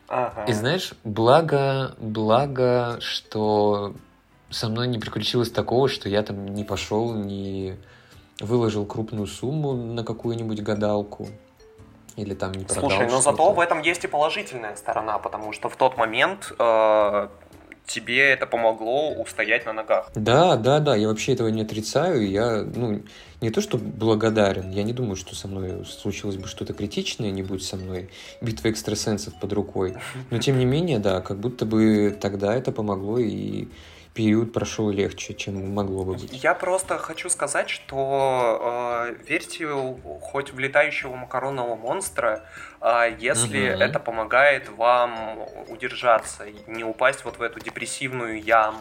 [0.09, 0.45] Ага.
[0.45, 3.95] И знаешь, благо, благо, что
[4.51, 7.77] со мной не приключилось такого, что я там не пошел, не
[8.41, 11.29] выложил крупную сумму на какую-нибудь гадалку.
[12.17, 15.69] Или там не продал Слушай, но зато в этом есть и положительная сторона, потому что
[15.69, 17.29] в тот момент э,
[17.87, 20.11] тебе это помогло устоять на ногах.
[20.14, 22.29] Да, да, да, я вообще этого не отрицаю.
[22.29, 23.03] Я, ну,
[23.40, 27.42] не то что благодарен, я не думаю, что со мной случилось бы что-то критичное, не
[27.42, 29.96] будь со мной битва экстрасенсов под рукой.
[30.31, 33.68] Но тем не менее, да, как будто бы тогда это помогло и
[34.16, 36.42] период прошел легче, чем могло бы быть.
[36.42, 39.68] Я просто хочу сказать, что э, верьте
[40.22, 42.46] хоть в летающего макаронного монстра,
[42.81, 43.83] э, если угу.
[43.83, 48.81] это помогает вам удержаться, не упасть вот в эту депрессивную яму,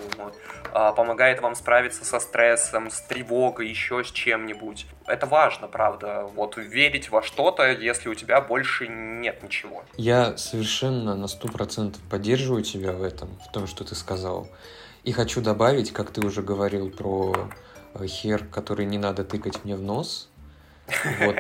[0.73, 4.87] э, помогает вам справиться со стрессом, с тревогой, еще с чем-нибудь.
[5.05, 9.83] Это важно, правда, вот верить во что-то, если у тебя больше нет ничего.
[9.97, 14.47] Я совершенно на сто процентов поддерживаю тебя в этом, в том, что ты сказал.
[15.05, 17.51] И хочу добавить, как ты уже говорил про
[17.93, 20.29] э, хер, который не надо тыкать мне в нос.
[21.19, 21.35] Вот.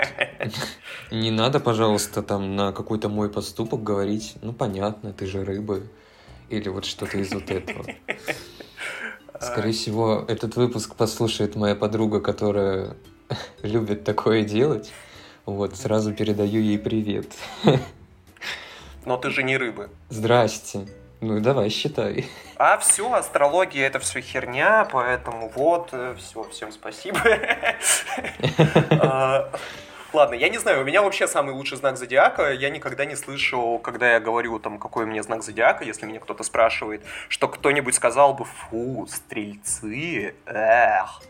[1.11, 5.81] Не надо, пожалуйста, там на какой-то мой поступок говорить, ну понятно, ты же рыба.
[6.49, 7.85] Или вот что-то из вот этого.
[9.39, 12.95] Скорее всего, этот выпуск послушает моя подруга, которая
[13.63, 14.91] любит такое делать.
[15.45, 17.27] Вот, сразу передаю ей привет.
[19.05, 19.89] Но ты же не рыбы.
[20.09, 20.87] Здрасте.
[21.21, 22.25] Ну давай, считай.
[22.57, 27.19] А все, астрология это все херня, поэтому вот, все, всем спасибо.
[28.91, 29.51] А,
[30.13, 32.51] ладно, я не знаю, у меня вообще самый лучший знак зодиака.
[32.51, 36.19] Я никогда не слышал, когда я говорю, там, какой у меня знак зодиака, если меня
[36.19, 41.21] кто-то спрашивает, что кто-нибудь сказал бы, фу, стрельцы, эх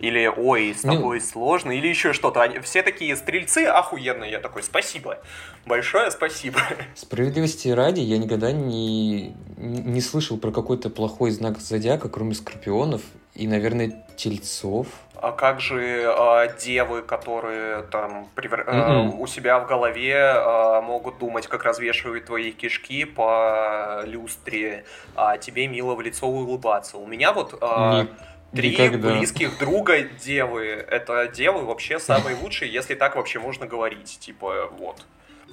[0.00, 1.24] или ой, с тобой ну...
[1.24, 2.42] сложно, или еще что-то.
[2.42, 4.30] Они, все такие стрельцы охуенные.
[4.30, 5.18] Я такой, спасибо.
[5.66, 6.60] Большое спасибо.
[6.94, 13.02] Справедливости ради, я никогда не, не слышал про какой-то плохой знак зодиака, кроме скорпионов
[13.34, 14.86] и, наверное, тельцов.
[15.22, 18.64] А как же э, девы, которые там привер...
[18.66, 25.36] э, у себя в голове э, могут думать, как развешивают твои кишки по люстре, а
[25.36, 26.96] тебе мило в лицо улыбаться.
[26.96, 27.58] У меня вот...
[27.60, 28.06] Э,
[28.52, 29.16] Три Никогда.
[29.16, 30.64] близких друга девы.
[30.66, 34.18] Это девы вообще самые лучшие, если так вообще можно говорить.
[34.20, 35.04] Типа, вот.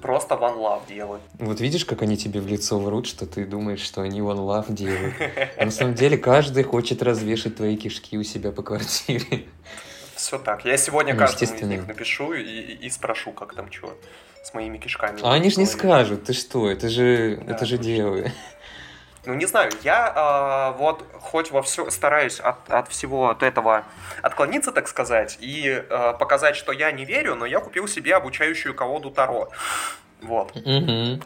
[0.02, 1.20] Просто one love девы.
[1.40, 4.72] Вот видишь, как они тебе в лицо врут, что ты думаешь, что они one love
[4.74, 5.14] девы.
[5.58, 9.46] А на самом деле каждый хочет развешать твои кишки у себя по квартире.
[10.16, 10.66] Все так.
[10.66, 13.96] Я сегодня ну, каждому из них напишу и, и спрошу, как там что
[14.44, 15.20] с моими кишками.
[15.24, 18.32] А они же не скажут, ты что, это же, да, это же девы.
[19.28, 23.84] Ну, не знаю, я э, вот хоть во все стараюсь от, от всего от этого
[24.22, 28.74] отклониться, так сказать, и э, показать, что я не верю, но я купил себе обучающую
[28.74, 29.50] колоду Таро.
[30.22, 30.56] Вот.
[30.56, 31.22] Mm-hmm.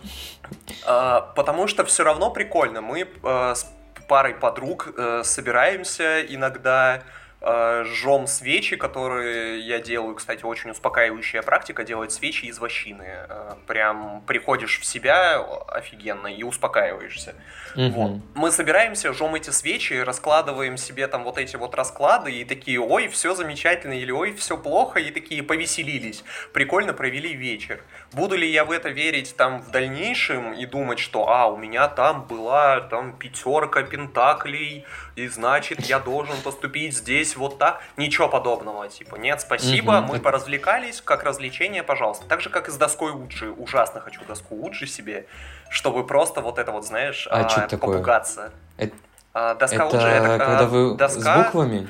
[0.87, 2.81] Э, потому что все равно прикольно.
[2.81, 3.71] Мы э, с
[4.07, 7.03] парой подруг э, собираемся иногда
[7.41, 13.05] жжем свечи, которые я делаю, кстати, очень успокаивающая практика, делать свечи из вощины.
[13.07, 17.33] Э, прям приходишь в себя офигенно и успокаиваешься.
[17.75, 17.89] Угу.
[17.89, 18.21] Вот.
[18.35, 23.07] Мы собираемся, жжем эти свечи, раскладываем себе там вот эти вот расклады и такие, ой,
[23.07, 26.23] все замечательно, или ой, все плохо, и такие повеселились.
[26.53, 27.83] Прикольно провели вечер.
[28.13, 31.87] Буду ли я в это верить там в дальнейшем и думать, что, а, у меня
[31.87, 37.81] там была там пятерка пентаклей, и значит я должен поступить здесь вот так?
[37.97, 40.07] Ничего подобного, типа, нет, спасибо, mm-hmm.
[40.07, 42.25] мы поразвлекались, как развлечение, пожалуйста.
[42.27, 43.51] Так же, как и с доской Уджи.
[43.51, 45.25] Ужасно хочу доску Уджи себе,
[45.69, 48.51] чтобы просто вот это вот, знаешь, а, а, попугаться.
[48.77, 48.95] Это...
[49.33, 51.43] А, доска это Уджи, это когда а, вы доска...
[51.43, 51.89] с буквами?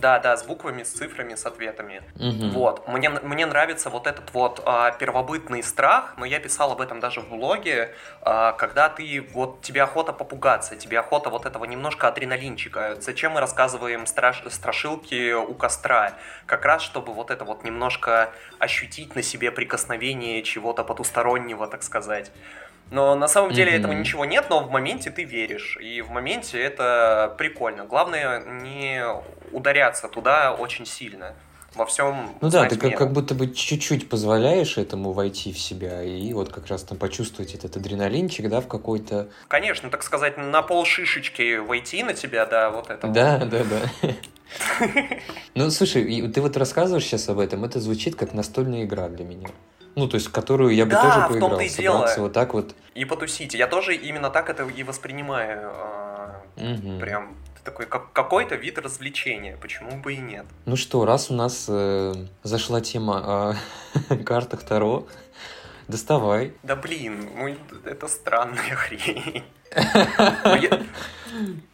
[0.00, 2.02] Да, да, с буквами, с цифрами, с ответами.
[2.16, 2.58] Угу.
[2.58, 2.88] Вот.
[2.88, 7.20] Мне, мне нравится вот этот вот а, первобытный страх, но я писал об этом даже
[7.20, 12.96] в блоге, а, когда ты, вот, тебе охота попугаться, тебе охота вот этого немножко адреналинчика.
[13.00, 16.14] Зачем мы рассказываем страш, страшилки у костра?
[16.46, 22.30] Как раз, чтобы вот это вот немножко ощутить на себе прикосновение чего-то потустороннего, так сказать.
[22.90, 23.80] Но на самом деле mm-hmm.
[23.80, 25.76] этого ничего нет, но в моменте ты веришь.
[25.80, 27.84] И в моменте это прикольно.
[27.84, 29.04] Главное не
[29.52, 31.34] ударяться туда очень сильно.
[31.74, 32.34] Во всем.
[32.40, 36.50] Ну да, ты как, как будто бы чуть-чуть позволяешь этому войти в себя и вот
[36.50, 39.28] как раз там почувствовать этот адреналинчик, да, в какой-то.
[39.48, 43.06] Конечно, так сказать, на пол шишечки войти на тебя, да, вот это.
[43.08, 44.10] Да, да, да.
[45.54, 49.48] Ну, слушай, ты вот рассказываешь сейчас об этом, это звучит как настольная игра для меня.
[49.94, 51.36] Ну, то есть, которую я бы да, тоже поиграл.
[51.36, 52.08] В том-то и дело.
[52.18, 52.74] вот так вот.
[52.94, 53.58] И потусите.
[53.58, 55.72] Я тоже именно так это и воспринимаю.
[56.56, 56.98] Угу.
[57.00, 59.56] Прям такой как, какой-то вид развлечения.
[59.60, 60.46] Почему бы и нет?
[60.66, 63.56] Ну что, раз у нас э, зашла тема
[64.10, 65.06] о картах Таро,
[65.86, 66.54] доставай.
[66.62, 69.44] Да блин, ну это странная хрень.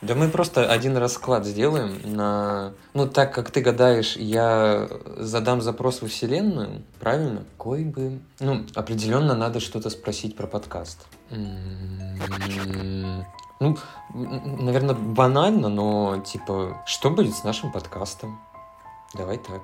[0.02, 2.72] Да мы просто один расклад сделаем на...
[2.92, 7.44] Ну, так как ты гадаешь, я задам запрос во Вселенную, правильно?
[7.57, 8.20] Кой бы...
[8.40, 11.07] Ну, определенно надо что-то спросить про подкаст.
[11.30, 13.24] М-м-м.
[13.61, 13.78] Ну,
[14.12, 18.40] наверное, банально, но типа, что будет с нашим подкастом?
[19.14, 19.62] Давай так.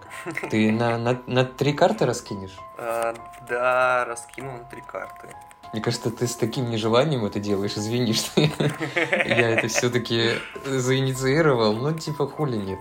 [0.49, 2.57] Ты на, на, на три карты раскинешь?
[2.79, 3.15] А,
[3.49, 5.35] да, раскину на три карты.
[5.73, 7.73] Мне кажется, ты с таким нежеланием это делаешь.
[7.77, 10.33] Извини, что я это все-таки
[10.65, 11.75] заинициировал.
[11.75, 12.81] Ну, типа, хули нет.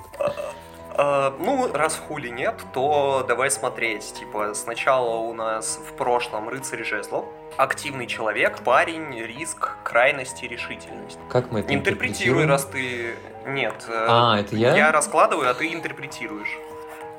[0.99, 4.13] Uh, ну, раз хули нет, то давай смотреть.
[4.15, 7.23] Типа, сначала у нас в прошлом рыцарь жезлов,
[7.55, 11.17] активный человек, парень, риск, крайность и решительность.
[11.29, 13.15] Как мы это Интерпретируй, раз ты...
[13.47, 13.85] Нет.
[13.87, 14.75] Э, а, это я?
[14.75, 16.57] Я раскладываю, а ты интерпретируешь.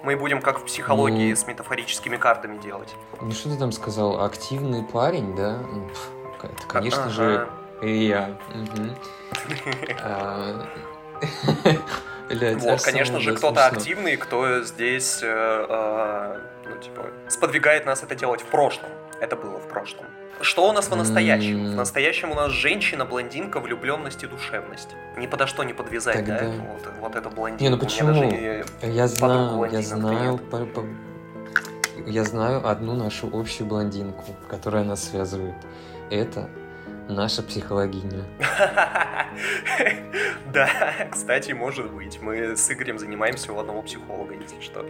[0.02, 1.36] Мы будем как в психологии ну...
[1.36, 2.94] с метафорическими картами делать.
[3.20, 4.22] Ну что ты там сказал?
[4.22, 5.58] Активный парень, да?
[6.42, 7.10] Это, конечно ага.
[7.10, 7.48] же,
[7.82, 8.36] я.
[10.02, 10.66] А,
[12.30, 18.40] вот, конечно же, кто-то активный, кто здесь э, э, ну, типа, сподвигает нас это делать
[18.40, 18.90] в прошлом.
[19.20, 20.06] Это было в прошлом.
[20.40, 21.72] Что у нас в настоящем?
[21.72, 24.88] В настоящем у нас женщина, блондинка, влюбленность и душевность.
[25.18, 26.40] Ни подо что не подвязать, Тогда...
[26.40, 26.46] да?
[26.46, 27.64] Вот, вот это блондинка.
[27.64, 28.30] Не, ну почему?
[28.82, 30.86] Я знаю, я знаю, по, по...
[32.06, 35.54] я знаю одну нашу общую блондинку, которая нас связывает.
[36.10, 36.48] Это
[37.08, 38.24] наша психологиня.
[40.52, 40.68] Да,
[41.12, 42.20] кстати, может быть.
[42.20, 44.84] Мы с Игорем занимаемся у одного психолога, если что.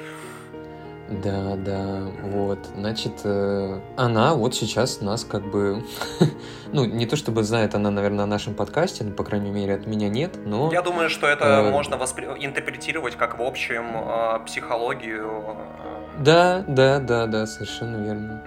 [1.11, 2.59] Да, да, вот.
[2.77, 5.83] Значит, э, она вот сейчас нас как бы...
[6.73, 9.87] ну, не то чтобы знает она, наверное, о нашем подкасте, но, по крайней мере, от
[9.87, 10.71] меня нет, но...
[10.73, 11.71] Я думаю, что это э...
[11.71, 12.27] можно воспри...
[12.39, 15.57] интерпретировать как, в общем, э, психологию.
[16.19, 18.43] Да, да, да, да, совершенно верно.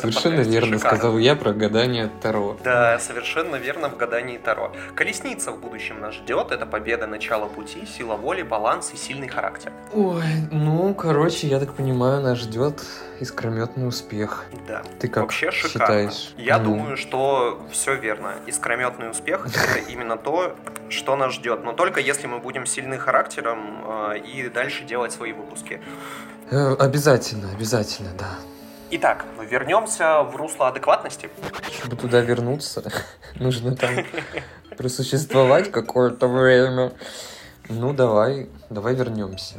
[0.00, 0.98] Совершенно верно шикарно.
[0.98, 2.56] сказал я про гадание Таро.
[2.62, 4.72] Да, совершенно верно в гадании Таро.
[4.94, 6.50] Колесница в будущем нас ждет.
[6.50, 9.72] Это победа начала пути, сила воли, баланс и сильный характер.
[9.92, 12.82] Ой, ну, короче, я так понимаю, нас ждет
[13.20, 14.44] искрометный успех.
[14.66, 14.82] Да.
[14.98, 15.70] Ты как Вообще шикарно.
[15.70, 16.34] считаешь?
[16.36, 16.76] Я ну.
[16.76, 18.34] думаю, что все верно.
[18.46, 20.56] Искрометный успех— это именно то,
[20.88, 21.64] что нас ждет.
[21.64, 25.80] Но только если мы будем сильны характером э, и дальше делать свои выпуски.
[26.50, 28.38] Э, обязательно, обязательно, да.
[28.94, 31.30] Итак, вернемся в русло адекватности.
[31.78, 32.84] Чтобы туда вернуться,
[33.40, 34.04] нужно там
[34.76, 36.92] просуществовать какое-то время.
[37.70, 39.54] Ну, давай, давай вернемся.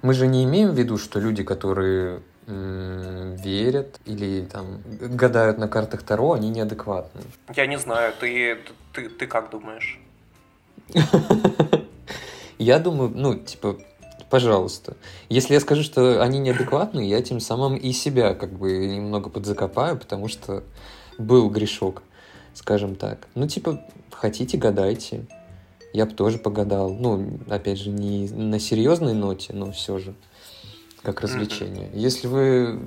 [0.00, 6.02] Мы же не имеем в виду, что люди, которые верят или там гадают на картах
[6.02, 7.20] Таро, они неадекватны.
[7.54, 8.58] Я не знаю, ты,
[8.94, 10.00] ты, ты как думаешь?
[12.58, 13.76] Я думаю, ну, типа,
[14.30, 14.96] пожалуйста.
[15.28, 19.98] Если я скажу, что они неадекватны, я тем самым и себя как бы немного подзакопаю,
[19.98, 20.62] потому что
[21.18, 22.02] был грешок,
[22.54, 23.26] скажем так.
[23.34, 25.26] Ну, типа, хотите, гадайте.
[25.92, 26.90] Я бы тоже погадал.
[26.90, 30.14] Ну, опять же, не на серьезной ноте, но все же
[31.02, 31.88] как развлечение.
[31.88, 31.98] Mm-hmm.
[31.98, 32.80] Если вы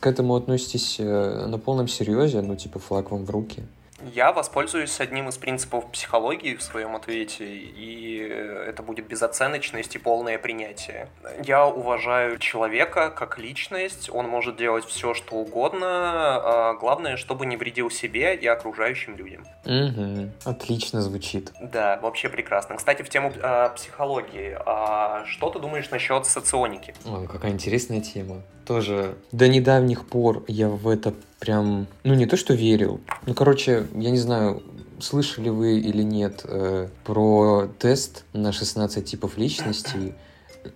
[0.00, 3.62] к этому относитесь э, на полном серьезе, ну, типа, флаг вам в руки–
[4.14, 8.18] я воспользуюсь одним из принципов психологии в своем ответе, и
[8.66, 11.08] это будет безоценочность и полное принятие.
[11.44, 17.56] Я уважаю человека как личность, он может делать все, что угодно, а главное, чтобы не
[17.56, 19.44] вредил себе и окружающим людям.
[19.64, 20.30] Угу.
[20.44, 21.52] Отлично звучит.
[21.60, 22.76] Да, вообще прекрасно.
[22.76, 26.94] Кстати, в тему э, психологии, а что ты думаешь насчет соционики?
[27.04, 28.42] Ой, какая интересная тема.
[28.66, 33.88] Тоже до недавних пор я в это прям, ну не то что верил, ну короче,
[33.94, 34.62] я не знаю,
[35.00, 40.14] слышали вы или нет э, про тест на 16 типов личностей.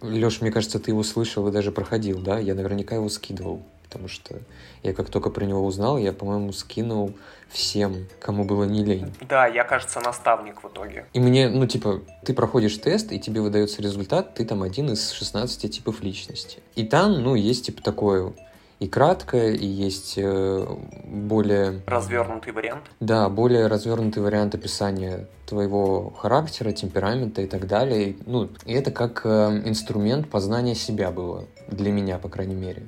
[0.00, 2.40] Леш, мне кажется, ты его слышал и даже проходил, да?
[2.40, 4.40] Я наверняка его скидывал, потому что
[4.82, 7.14] я как только про него узнал, я, по-моему, скинул
[7.48, 9.14] всем, кому было не лень.
[9.20, 11.06] Да, я, кажется, наставник в итоге.
[11.12, 15.12] И мне, ну, типа, ты проходишь тест, и тебе выдается результат, ты там один из
[15.12, 16.58] 16 типов личности.
[16.74, 18.32] И там, ну, есть, типа, такое
[18.78, 20.66] и краткое, и есть э,
[21.04, 21.80] более...
[21.86, 22.84] Развернутый вариант?
[23.00, 28.16] Да, более развернутый вариант описания твоего характера, темперамента и так далее.
[28.26, 32.86] Ну, и это как э, инструмент познания себя было, для меня, по крайней мере.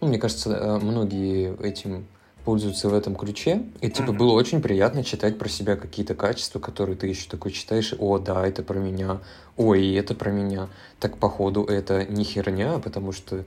[0.00, 2.06] Ну, мне кажется, э, многие этим
[2.46, 3.64] пользуются в этом ключе.
[3.80, 7.92] И, типа, было очень приятно читать про себя какие-то качества, которые ты еще такой читаешь,
[7.98, 9.18] о, да, это про меня,
[9.56, 10.68] ой, это про меня.
[11.00, 13.44] Так, походу, это не херня, потому что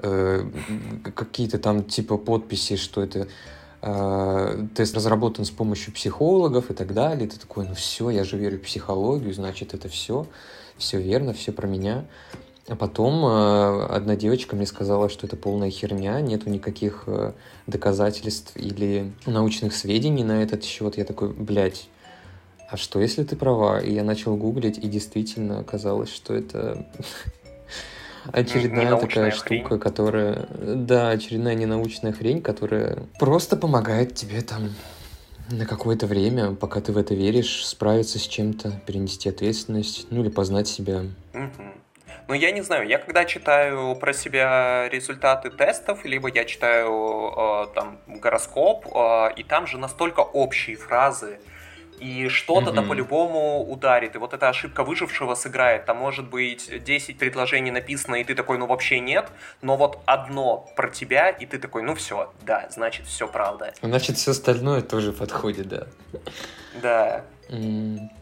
[0.00, 0.44] Э,
[1.14, 3.28] какие-то там типа подписи, что это
[3.82, 7.28] э, тест разработан с помощью психологов и так далее.
[7.28, 10.26] Ты такой, ну все, я же верю в психологию, значит, это все,
[10.76, 12.04] все верно, все про меня.
[12.68, 17.32] А потом э, одна девочка мне сказала, что это полная херня, нету никаких э,
[17.66, 20.98] доказательств или научных сведений на этот счет.
[20.98, 21.88] Я такой, блядь,
[22.70, 23.80] а что если ты права?
[23.80, 26.86] И я начал гуглить, и действительно оказалось, что это
[28.32, 29.62] очередная такая хрень.
[29.62, 30.46] штука, которая...
[30.50, 34.70] Да, очередная ненаучная хрень, которая просто помогает тебе там
[35.50, 40.28] на какое-то время, пока ты в это веришь, справиться с чем-то, перенести ответственность, ну или
[40.28, 41.02] познать себя.
[42.28, 47.66] Ну, я не знаю, я когда читаю про себя результаты тестов, либо я читаю э,
[47.74, 51.38] там гороскоп, э, и там же настолько общие фразы,
[52.00, 52.74] и что-то mm-hmm.
[52.74, 54.14] да по-любому ударит.
[54.14, 55.86] И вот эта ошибка выжившего сыграет.
[55.86, 59.30] Там может быть 10 предложений написано, и ты такой, ну вообще нет,
[59.62, 63.72] но вот одно про тебя, и ты такой, ну все, да, значит все правда.
[63.82, 65.86] Значит все остальное тоже подходит, да.
[66.82, 67.24] Да.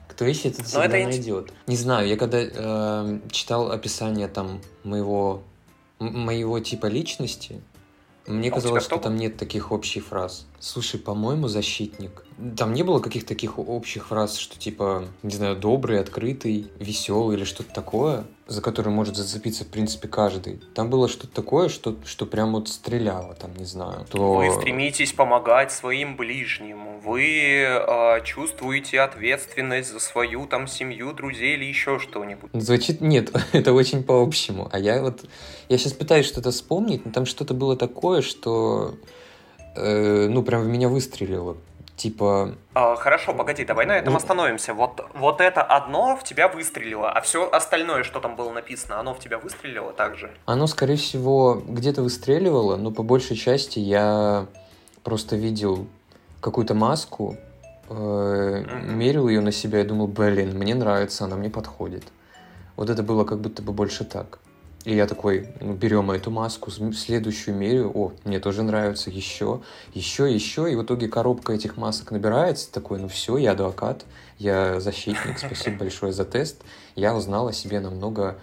[0.08, 1.08] Кто ищет, это всегда это...
[1.08, 1.52] найдет.
[1.66, 5.42] Не знаю, я когда э, читал описание там моего
[5.98, 7.62] моего типа личности,
[8.26, 10.46] мне а казалось, что там нет таких общих фраз.
[10.58, 12.24] Слушай, по-моему, защитник.
[12.56, 17.44] Там не было каких-то таких общих фраз, что типа, не знаю, добрый, открытый, веселый или
[17.44, 18.24] что-то такое.
[18.46, 20.60] за который может зацепиться, в принципе, каждый.
[20.74, 24.06] Там было что-то такое, что, что прям вот стреляло, там, не знаю.
[24.08, 24.34] То...
[24.34, 31.64] Вы стремитесь помогать своим ближним, вы э, чувствуете ответственность за свою там семью, друзей или
[31.64, 32.50] еще что-нибудь.
[32.52, 34.68] Звучит, нет, это очень по-общему.
[34.72, 35.24] А я вот,
[35.68, 38.94] я сейчас пытаюсь что-то вспомнить, но там что-то было такое, что,
[39.76, 41.56] э, ну, прям в меня выстрелило
[41.96, 42.54] типа...
[42.74, 44.18] А, хорошо, погоди, давай на этом ну...
[44.18, 44.74] остановимся.
[44.74, 49.14] Вот, вот это одно в тебя выстрелило, а все остальное, что там было написано, оно
[49.14, 50.30] в тебя выстрелило также?
[50.44, 54.46] Оно, скорее всего, где-то выстреливало, но по большей части я
[55.02, 55.86] просто видел
[56.40, 57.36] какую-то маску,
[57.88, 58.86] э, mm-hmm.
[58.92, 62.04] мерил ее на себя и думал, блин, мне нравится, она мне подходит.
[62.76, 64.38] Вот это было как будто бы больше так.
[64.86, 69.60] И я такой, ну, берем эту маску, следующую мерю, о, мне тоже нравится, еще,
[69.94, 74.04] еще, еще, и в итоге коробка этих масок набирается, такой, ну все, я адвокат,
[74.38, 76.62] я защитник, спасибо большое за тест,
[76.94, 78.38] я узнал о себе намного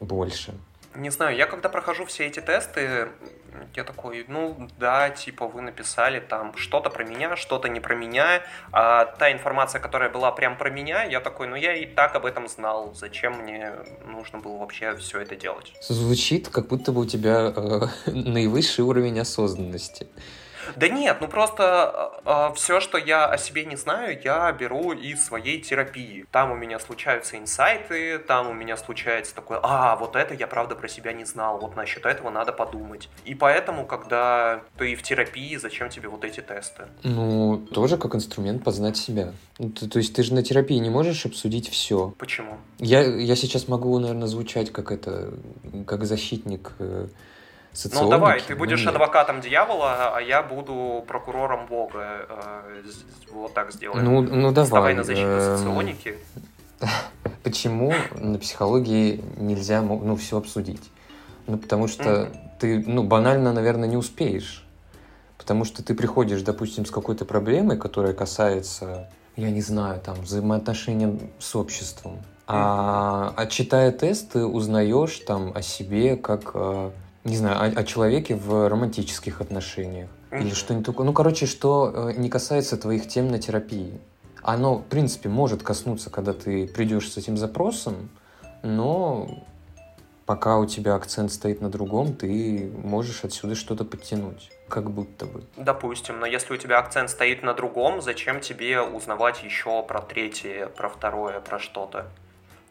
[0.00, 0.54] больше.
[0.94, 3.08] Не знаю, я когда прохожу все эти тесты,
[3.74, 8.42] я такой, ну да, типа вы написали там что-то про меня, что-то не про меня,
[8.72, 12.26] а та информация, которая была прям про меня, я такой, ну я и так об
[12.26, 13.72] этом знал, зачем мне
[14.06, 15.72] нужно было вообще все это делать?
[15.82, 17.80] Звучит, как будто бы у тебя э,
[18.10, 20.06] наивысший уровень осознанности.
[20.76, 24.92] Да нет, ну просто э, а, все, что я о себе не знаю, я беру
[24.92, 26.26] из своей терапии.
[26.30, 30.74] Там у меня случаются инсайты, там у меня случается такое, а, вот это я правда
[30.74, 33.08] про себя не знал, вот насчет этого надо подумать.
[33.24, 36.84] И поэтому, когда ты в терапии, зачем тебе вот эти тесты?
[37.02, 39.32] Ну, тоже как инструмент познать себя.
[39.58, 42.14] Ну, то, то есть ты же на терапии не можешь обсудить все.
[42.18, 42.58] Почему?
[42.78, 45.32] Я, я сейчас могу, наверное, звучать как это,
[45.86, 47.08] как защитник э.
[47.94, 52.26] Ну давай, ты будешь адвокатом дьявола, а я буду прокурором Бога.
[52.28, 52.82] Э,
[53.32, 54.04] вот так сделаем.
[54.04, 54.64] Ну, ну давай.
[54.64, 56.16] Вставай на защиту эм, соционики.
[57.42, 60.90] Почему на психологии нельзя ну, все обсудить?
[61.46, 64.64] Ну, потому что ты, ну, банально, наверное, не успеешь.
[65.38, 71.18] Потому что ты приходишь, допустим, с какой-то проблемой, которая касается, я не знаю, там, взаимоотношения
[71.40, 72.18] с обществом.
[72.46, 76.90] А, а читая тест, ты узнаешь там о себе как э,
[77.24, 80.08] не знаю, о, о человеке в романтических отношениях.
[80.30, 81.06] Или что-нибудь такое.
[81.06, 84.00] Ну, короче, что э, не касается твоих тем на терапии.
[84.42, 88.08] Оно, в принципе, может коснуться, когда ты придешь с этим запросом,
[88.62, 89.44] но
[90.26, 95.44] пока у тебя акцент стоит на другом, ты можешь отсюда что-то подтянуть, как будто бы.
[95.56, 100.66] Допустим, но если у тебя акцент стоит на другом, зачем тебе узнавать еще про третье,
[100.68, 102.06] про второе, про что-то?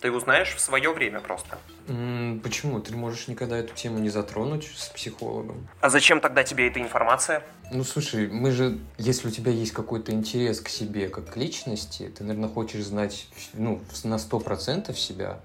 [0.01, 1.59] Ты узнаешь в свое время просто.
[2.43, 2.79] Почему?
[2.79, 5.67] Ты можешь никогда эту тему не затронуть с психологом.
[5.79, 7.43] А зачем тогда тебе эта информация?
[7.71, 12.11] Ну, слушай, мы же, если у тебя есть какой-то интерес к себе как к личности,
[12.17, 15.39] ты, наверное, хочешь знать ну, на сто процентов себя,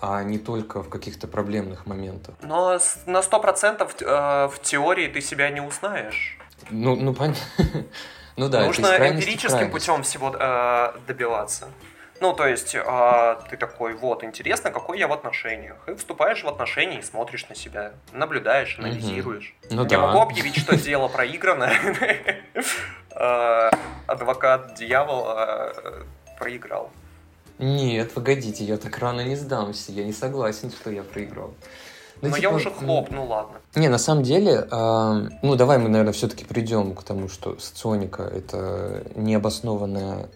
[0.00, 2.34] а не только в каких-то проблемных моментах.
[2.42, 6.38] Но на сто процентов э, в теории ты себя не узнаешь.
[6.70, 7.40] Ну, ну понятно.
[8.38, 11.68] Ну да, Нужно эмпирическим путем всего э, добиваться.
[12.20, 15.76] Ну, то есть, э, ты такой, вот, интересно, какой я в отношениях.
[15.86, 19.54] И вступаешь в отношения и смотришь на себя, наблюдаешь, анализируешь.
[19.70, 20.06] Ну, я да.
[20.06, 21.70] могу объявить, что дело проиграно.
[23.10, 23.70] Э,
[24.06, 25.72] адвокат дьявола
[26.38, 26.90] проиграл.
[27.58, 29.92] Нет, погодите, я так рано не сдамся.
[29.92, 31.54] Я не согласен, что я проиграл.
[32.22, 33.60] Ну, Но типа, я уже хлоп, ну ладно.
[33.74, 38.22] Не, на самом деле, э, ну давай мы, наверное, все-таки придем к тому, что соционика
[38.22, 40.28] это необоснованная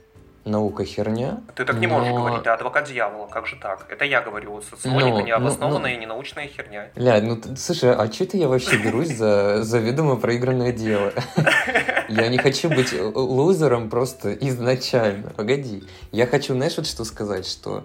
[0.44, 1.40] наука херня.
[1.54, 1.98] Ты так не но...
[1.98, 3.86] можешь говорить, ты адвокат дьявола, как же так?
[3.88, 5.88] Это я говорю, соционика но, необоснованная но, но...
[5.88, 6.88] и ненаучная херня.
[6.96, 11.12] Ля, ну слушай, а что-то я вообще берусь за заведомо проигранное дело?
[12.08, 15.30] Я не хочу быть лузером просто изначально.
[15.30, 15.84] Погоди.
[16.10, 17.84] Я хочу, знаешь, вот что сказать, что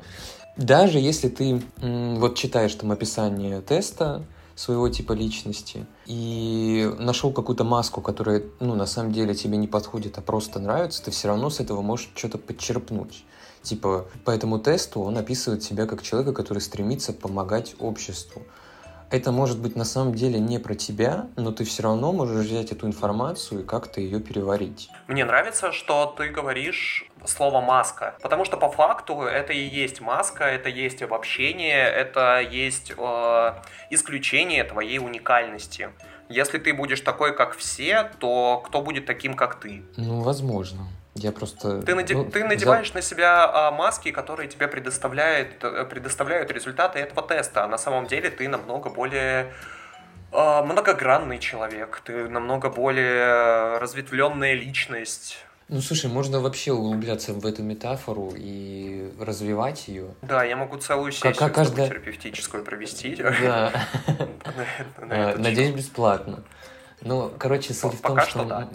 [0.57, 4.23] даже если ты вот читаешь там описание теста,
[4.55, 10.17] своего типа личности и нашел какую-то маску, которая, ну, на самом деле тебе не подходит,
[10.17, 13.25] а просто нравится, ты все равно с этого можешь что-то подчерпнуть.
[13.61, 18.43] Типа, по этому тесту он описывает себя как человека, который стремится помогать обществу.
[19.15, 22.73] Это может быть на самом деле не про тебя, но ты все равно можешь взять
[22.73, 24.89] эту информацию и как-то ее переварить.
[25.07, 30.43] Мне нравится, что ты говоришь слово маска, потому что по факту это и есть маска,
[30.43, 33.53] это есть обобщение, это есть э,
[33.89, 35.91] исключение твоей уникальности.
[36.27, 39.85] Если ты будешь такой, как все, то кто будет таким, как ты?
[39.95, 40.89] Ну, возможно.
[41.15, 41.81] Я просто...
[41.81, 42.13] Ты, наде...
[42.13, 42.95] ну, ты надеваешь за...
[42.95, 48.05] на себя а, маски, которые тебе предоставляют, э, предоставляют результаты этого теста, а на самом
[48.05, 49.53] деле ты намного более
[50.33, 55.37] а, многогранный человек, ты намного более разветвленная личность,
[55.69, 60.13] Ну, слушай, можно вообще углубляться в эту метафору и развивать ее.
[60.21, 63.15] Да, я могу целую сессию как каждая- терапевтическую провести.
[63.15, 63.71] Да.
[64.97, 66.43] эту Надеюсь, бесплатно.
[67.01, 68.69] Ну, короче, суть в том, что...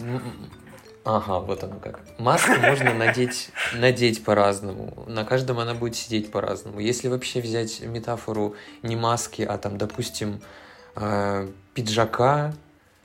[1.03, 2.01] Ага, вот оно как.
[2.19, 5.03] Маску можно надеть, надеть по-разному.
[5.07, 6.79] На каждом она будет сидеть по-разному.
[6.79, 10.41] Если вообще взять метафору не маски, а там, допустим,
[10.95, 12.53] э, пиджака,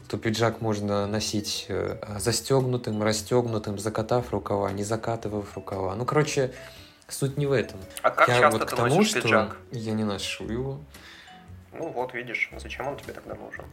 [0.08, 5.94] то пиджак можно носить э, застегнутым, расстегнутым, закатав рукава, не закатывав рукава.
[5.94, 6.52] Ну, короче,
[7.08, 7.80] суть не в этом.
[8.02, 9.56] А как Я часто вот ты к тому, что пиджак?
[9.72, 10.80] я не ношу его.
[11.72, 13.64] Ну вот, видишь, зачем он тебе тогда нужен?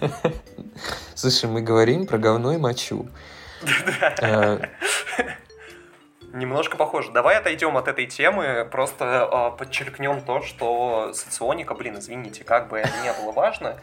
[1.14, 3.08] Слушай, мы говорим про говно и мочу.
[4.20, 4.58] Э,
[6.32, 7.12] Немножко похоже.
[7.12, 12.78] Давай отойдем от этой темы, просто а, подчеркнем то, что соционика, блин, извините, как бы
[12.78, 13.76] это не было важно,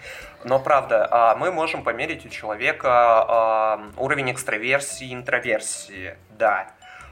[0.43, 6.71] но правда, а, мы можем померить у человека а, уровень экстраверсии, интроверсии, да.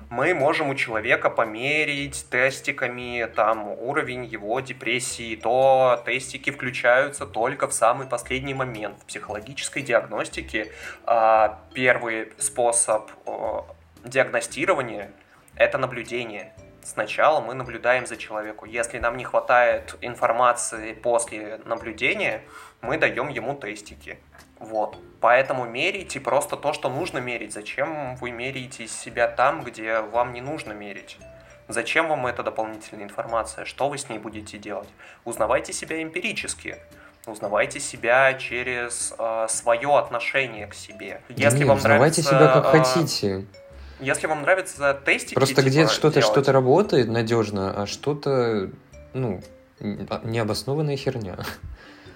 [0.09, 7.73] Мы можем у человека померить тестиками там уровень его депрессии, то тестики включаются только в
[7.73, 8.99] самый последний момент.
[9.01, 10.71] В психологической диагностике
[11.05, 13.11] а, первый способ
[14.05, 15.11] диагностирования
[15.55, 16.53] это наблюдение.
[16.83, 18.69] Сначала мы наблюдаем за человеком.
[18.69, 22.43] Если нам не хватает информации после наблюдения,
[22.79, 24.19] мы даем ему тестики.
[24.59, 24.97] Вот.
[25.19, 27.53] Поэтому мерите просто то, что нужно мерить.
[27.53, 31.17] Зачем вы меряете себя там, где вам не нужно мерить?
[31.67, 33.65] Зачем вам эта дополнительная информация?
[33.65, 34.87] Что вы с ней будете делать?
[35.25, 36.77] Узнавайте себя эмпирически.
[37.25, 41.21] Узнавайте себя через э, свое отношение к себе.
[41.27, 43.45] Если не, вам узнавайте нравится, себя как э, хотите.
[43.99, 48.69] Если вам нравятся тестики, Просто типа, где что-то что-то работает надежно, а что-то,
[49.13, 49.41] ну,
[49.79, 51.37] необоснованная херня.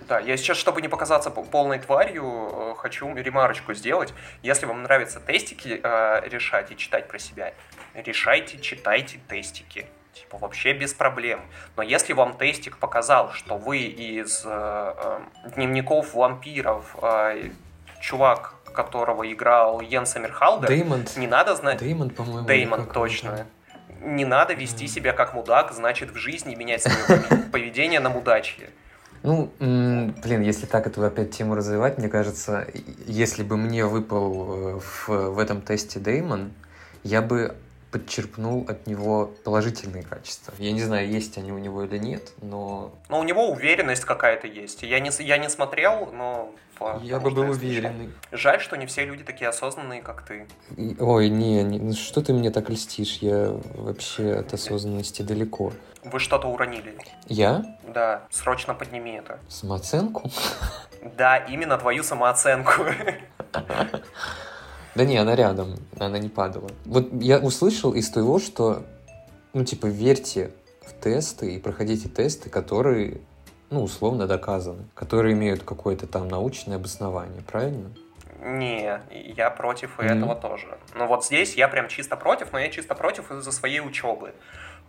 [0.08, 4.14] Да, я сейчас, чтобы не показаться полной тварью, э, хочу ремарочку сделать.
[4.42, 7.54] Если вам нравится тестики э, решать и читать про себя,
[7.94, 9.86] решайте, читайте тестики.
[10.14, 11.42] Типа вообще без проблем.
[11.78, 15.20] Но если вам тестик показал, что вы из э, э,
[15.56, 17.50] дневников вампиров э,
[18.02, 21.80] чувак, которого играл Йен Саммерхалдер, Деймонд, не надо знать...
[21.80, 22.48] Деймон, по-моему.
[22.48, 23.48] Деймон, или как он точно.
[24.02, 27.22] Не надо вести себя как мудак, значит в жизни менять свое
[27.52, 28.70] поведение на мудачье.
[29.24, 32.68] Ну, блин, если так эту опять тему развивать, мне кажется,
[33.06, 36.52] если бы мне выпал э, в, в этом тесте Деймон,
[37.04, 37.56] я бы
[37.92, 40.54] подчерпнул от него положительные качества.
[40.58, 44.48] Я не знаю, есть они у него или нет, но Но у него уверенность какая-то
[44.48, 44.82] есть.
[44.84, 46.56] Я не, я не смотрел, но...
[46.80, 48.10] по я бы был уверенный.
[48.32, 50.48] Жаль, что не все люди такие осознанные, как ты.
[50.78, 53.18] И- Ой, не, не, ну что ты мне так льстишь?
[53.18, 55.74] Я вообще от осознанности далеко.
[56.04, 56.98] Вы что-то уронили.
[57.28, 57.64] Я?
[57.88, 59.40] Да, срочно подними это.
[59.50, 60.30] Самооценку?
[61.18, 62.86] Да, именно твою самооценку.
[64.94, 66.70] Да не, она рядом, она не падала.
[66.86, 68.84] Вот я услышал из твоего, что,
[69.54, 70.52] ну, типа, верьте
[70.86, 73.22] в тесты и проходите тесты, которые,
[73.70, 77.90] ну, условно доказаны, которые имеют какое-то там научное обоснование, правильно?
[78.42, 79.00] Не,
[79.38, 80.18] я против и Мгм.
[80.18, 80.78] этого тоже.
[80.96, 84.34] Но вот здесь я прям чисто против, но я чисто против из-за своей учебы.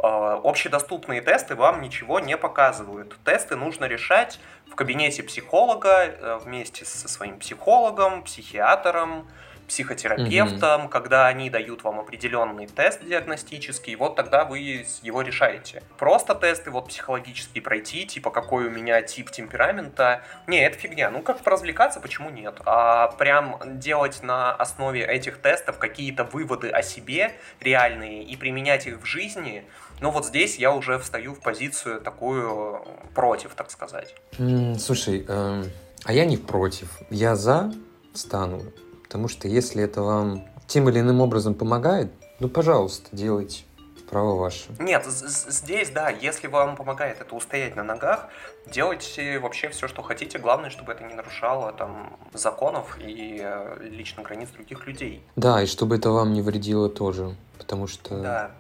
[0.03, 3.17] Э, Общедоступные тесты вам ничего не показывают.
[3.25, 4.41] Тесты нужно решать
[4.71, 9.29] в кабинете психолога э, вместе со своим психологом, психиатром,
[9.69, 15.83] психотерапевтом, когда они дают вам определенный тест диагностический, вот тогда вы его решаете.
[15.97, 21.11] Просто тесты вот психологические пройти, типа какой у меня тип темперамента, не, это фигня.
[21.11, 22.61] Ну, как поразвлекаться, почему нет?
[22.67, 29.01] А прям делать на основе этих тестов какие-то выводы о себе реальные и применять их
[29.01, 29.65] в жизни,
[30.03, 34.15] ну вот здесь я уже встаю в позицию такую э, против, так сказать.
[34.39, 35.71] М, слушай, эм,
[36.05, 37.01] а я не против.
[37.09, 37.73] Я за
[38.13, 38.61] стану,
[39.05, 43.63] потому что если это вам тем или иным образом помогает, ну, пожалуйста, делайте.
[44.11, 44.65] Право ваше.
[44.79, 48.29] Нет, здесь, да, если вам помогает это устоять на ногах,
[48.67, 50.39] делайте вообще все, что хотите.
[50.39, 55.25] Главное, чтобы это не нарушало там законов и э, лично границ других людей.
[55.37, 58.51] Да, и чтобы это вам не вредило тоже, потому что Да.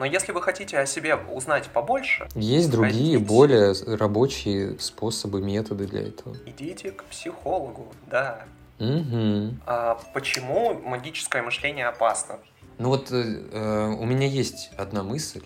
[0.00, 3.18] Но если вы хотите о себе узнать побольше, есть другие, Ходите.
[3.18, 6.34] более рабочие способы, методы для этого.
[6.46, 8.46] идите к психологу, да.
[8.78, 9.60] Мгм.
[9.66, 12.38] А почему магическое мышление опасно?
[12.78, 15.42] Ну вот э, э, у меня есть одна мысль.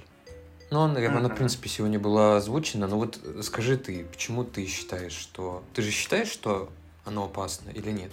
[0.71, 2.87] Ну, она, она, в принципе, сегодня была озвучена.
[2.87, 5.65] Но вот скажи ты, почему ты считаешь, что...
[5.75, 6.69] Ты же считаешь, что
[7.05, 8.13] оно опасно или нет?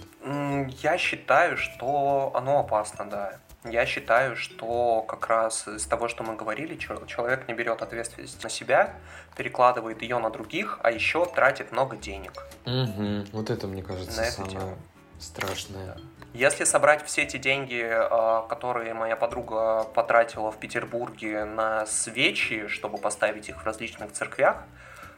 [0.82, 3.38] Я считаю, что оно опасно, да.
[3.64, 8.42] Я считаю, что как раз из того, что мы говорили, чел- человек не берет ответственность
[8.42, 8.94] на себя,
[9.36, 12.32] перекладывает ее на других, а еще тратит много денег.
[12.64, 13.26] Мгм.
[13.32, 14.78] Вот это, мне кажется, На самое, тему.
[15.20, 15.96] страшная.
[16.34, 22.98] Если собрать все эти деньги, а, которые моя подруга потратила в Петербурге на свечи, чтобы
[22.98, 24.64] поставить их в различных церквях,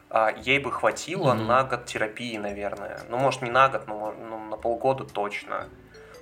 [0.09, 1.45] а, ей бы хватило mm-hmm.
[1.45, 2.99] на год терапии, наверное.
[3.09, 5.67] Ну, может, не на год, но ну, на полгода точно.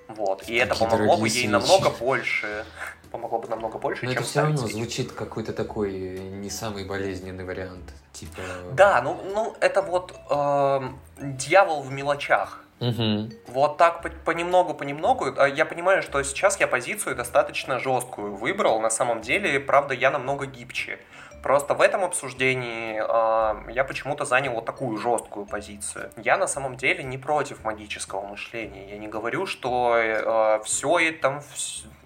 [0.08, 0.44] Вот.
[0.48, 1.48] И это помогло бы ей свечи.
[1.48, 2.66] намного больше.
[3.12, 4.74] Помогло бы намного больше, Но чем это все равно свечи.
[4.74, 7.94] звучит какой-то такой не самый болезненный вариант.
[8.12, 8.42] Типа...
[8.72, 10.82] Да, ну, ну это вот э,
[11.20, 12.64] дьявол в мелочах.
[12.80, 13.30] Угу.
[13.48, 15.34] Вот так понемногу, понемногу.
[15.38, 18.82] А я понимаю, что сейчас я позицию достаточно жесткую выбрал.
[18.82, 21.00] На самом деле, правда, я намного гибче.
[21.44, 26.10] Просто в этом обсуждении э, я почему-то занял вот такую жесткую позицию.
[26.16, 28.90] Я на самом деле не против магического мышления.
[28.90, 31.44] Я не говорю, что э, все это...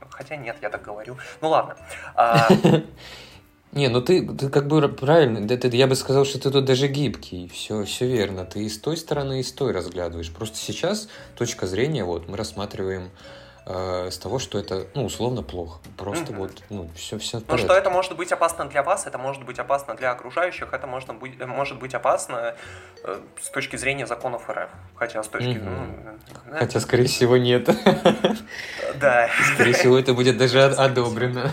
[0.10, 1.18] Хотя нет, я так говорю.
[1.42, 1.78] Ну ладно.
[2.16, 2.48] А,
[3.74, 6.88] Не, ну ты, ты как бы правильно, это, я бы сказал, что ты тут даже
[6.88, 8.44] гибкий, все, все верно.
[8.44, 10.34] Ты и с той стороны, и с той разглядываешь.
[10.34, 13.12] Просто сейчас точка зрения, вот, мы рассматриваем
[13.68, 15.80] э, с того, что это, ну, условно плохо.
[15.98, 16.38] Просто mm-hmm.
[16.38, 19.60] вот, ну, все, все Ну, что это может быть опасно для вас, это может быть
[19.60, 22.56] опасно для окружающих, это можно быть, может быть опасно
[23.04, 24.70] э, с точки зрения законов РФ.
[24.96, 25.50] Хотя с точки...
[25.50, 26.20] Mm-hmm.
[26.48, 27.70] Ну, Хотя, скорее всего, нет.
[28.96, 29.30] Да.
[29.54, 31.52] Скорее всего, это будет даже одобрено.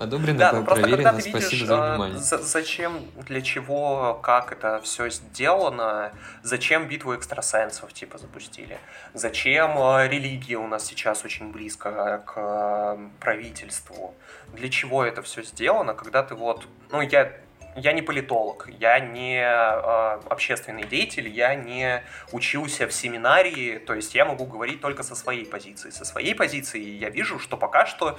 [0.00, 2.18] Одобрено, да, ну просто когда ты видишь, за внимание.
[2.18, 8.78] зачем, для чего, как это все сделано, зачем битву экстрасенсов типа запустили,
[9.12, 14.14] зачем э, религия у нас сейчас очень близко к э, правительству,
[14.54, 17.32] для чего это все сделано, когда ты вот, ну я
[17.76, 22.02] я не политолог, я не э, общественный деятель, я не
[22.32, 25.90] учился в семинарии, то есть я могу говорить только со своей позиции.
[25.90, 28.18] Со своей позиции я вижу, что пока что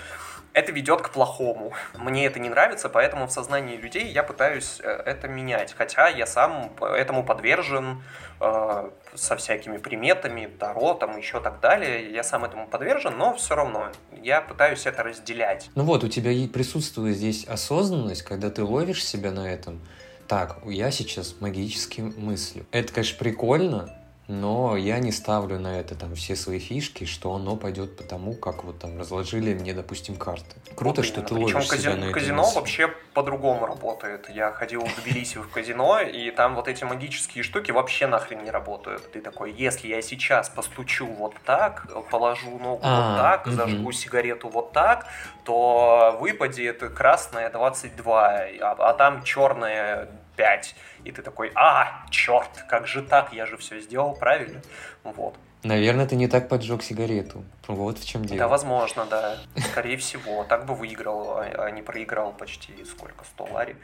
[0.54, 1.74] это ведет к плохому.
[1.96, 5.74] Мне это не нравится, поэтому в сознании людей я пытаюсь э, это менять.
[5.74, 8.04] Хотя я сам этому подвержен
[8.40, 12.12] э, со всякими приметами, таро, там еще так далее.
[12.12, 13.92] Я сам этому подвержен, но все равно
[14.22, 15.70] я пытаюсь это разделять.
[15.76, 19.82] Ну вот, у тебя присутствует здесь осознанность, когда ты ловишь себя на этом.
[20.28, 22.66] Так, я сейчас магически мыслю.
[22.72, 24.01] Это, конечно, прикольно,
[24.32, 28.34] но я не ставлю на это там все свои фишки, что оно пойдет по тому,
[28.34, 30.56] как вот там разложили мне, допустим, карты.
[30.74, 32.56] Круто, вот что ты ловишь Причем себя на казино мысли.
[32.56, 34.30] вообще по-другому работает.
[34.30, 38.52] Я ходил в Тбилиси в казино, и там вот эти магические штуки вообще нахрен не
[38.52, 39.12] работают.
[39.12, 43.56] Ты такой, если я сейчас постучу вот так, положу ногу а, вот так, угу.
[43.56, 45.08] зажгу сигарету вот так,
[45.44, 48.30] то выпадет красная 22,
[48.62, 50.76] а, а там черная 5.
[51.06, 54.62] И ты такой, а, черт, как же так, я же все сделал правильно.
[55.04, 55.36] Вот.
[55.64, 57.44] Наверное, ты не так поджег сигарету.
[57.68, 58.40] Вот в чем дело.
[58.40, 59.38] Да, возможно, да.
[59.72, 60.44] Скорее всего.
[60.44, 63.76] Так бы выиграл, а, а не проиграл почти сколько, 100 лари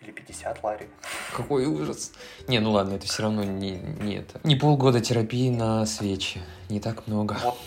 [0.00, 0.88] или 50 лари.
[1.34, 2.12] Какой ужас.
[2.48, 4.40] Не, ну ладно, это все равно не, не это.
[4.44, 6.40] Не полгода терапии на свечи.
[6.70, 7.36] Не так много.
[7.42, 7.58] Вот,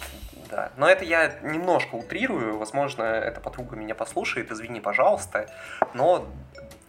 [0.50, 0.72] да.
[0.78, 2.58] Но это я немножко утрирую.
[2.58, 4.52] Возможно, эта подруга меня послушает.
[4.52, 5.48] Извини, пожалуйста.
[5.94, 6.28] Но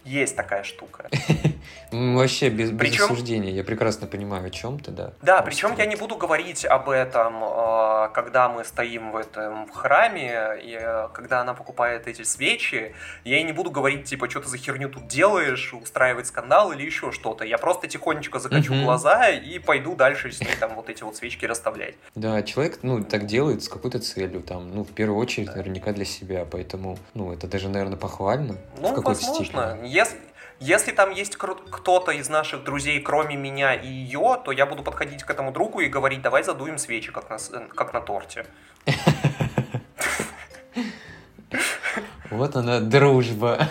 [0.03, 1.09] есть такая штука.
[1.91, 3.51] Вообще без, без осуждения.
[3.51, 5.13] Я прекрасно понимаю, о чем ты, да.
[5.21, 10.59] Да, причем я не буду говорить об этом, а, когда мы стоим в этом храме,
[10.61, 12.93] и а, когда она покупает эти свечи,
[13.23, 16.83] я ей не буду говорить, типа, что ты за херню тут делаешь, устраивать скандал или
[16.83, 17.43] еще что-то.
[17.45, 18.83] Я просто тихонечко закачу угу.
[18.83, 21.95] глаза и пойду дальше с ней там вот эти вот свечки расставлять.
[22.15, 26.05] Да, человек, ну, так делает с какой-то целью, там, ну, в первую очередь, наверняка для
[26.05, 29.71] себя, поэтому, ну, это даже, наверное, похвально ну, в какой-то возможно.
[29.71, 29.89] степени.
[29.89, 30.17] Если,
[30.61, 35.23] если там есть кто-то из наших друзей, кроме меня и ее, то я буду подходить
[35.23, 37.37] к этому другу и говорить, давай задуем свечи, как на,
[37.75, 38.45] как на торте.
[42.29, 43.67] Вот она, дружба.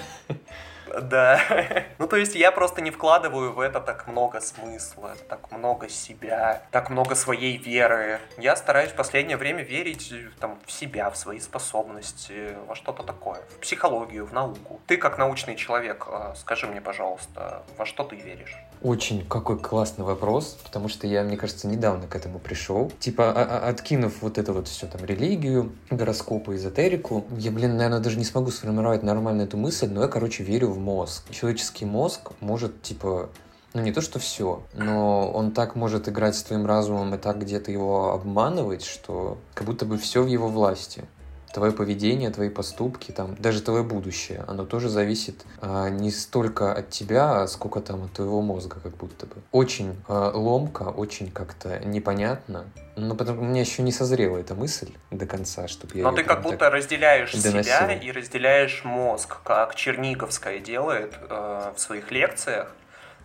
[1.00, 1.40] Да.
[1.98, 6.62] Ну, то есть я просто не вкладываю в это так много смысла, так много себя,
[6.70, 8.20] так много своей веры.
[8.38, 13.42] Я стараюсь в последнее время верить там, в себя, в свои способности, во что-то такое,
[13.50, 14.80] в психологию, в науку.
[14.86, 18.56] Ты как научный человек, а, скажи мне, пожалуйста, во что ты веришь?
[18.82, 22.90] Очень какой классный вопрос, потому что я, мне кажется, недавно к этому пришел.
[22.98, 28.00] Типа, а, а, откинув вот это вот все там, религию, гороскопы, эзотерику, я, блин, наверное,
[28.00, 31.24] даже не смогу сформировать нормально эту мысль, но я, короче, верю в мозг.
[31.30, 33.28] Человеческий мозг может, типа,
[33.74, 37.38] ну не то, что все, но он так может играть с твоим разумом и так
[37.38, 41.04] где-то его обманывать, что как будто бы все в его власти
[41.52, 46.90] твое поведение, твои поступки, там, даже твое будущее, оно тоже зависит а, не столько от
[46.90, 49.36] тебя, а сколько там от твоего мозга, как будто бы.
[49.52, 52.66] Очень а, ломко, очень как-то непонятно.
[52.96, 56.04] Но потому у меня еще не созрела эта мысль до конца, чтобы я.
[56.04, 57.62] Но ты как будто разделяешь доносил.
[57.62, 62.74] себя и разделяешь мозг, как Черниговская делает э, в своих лекциях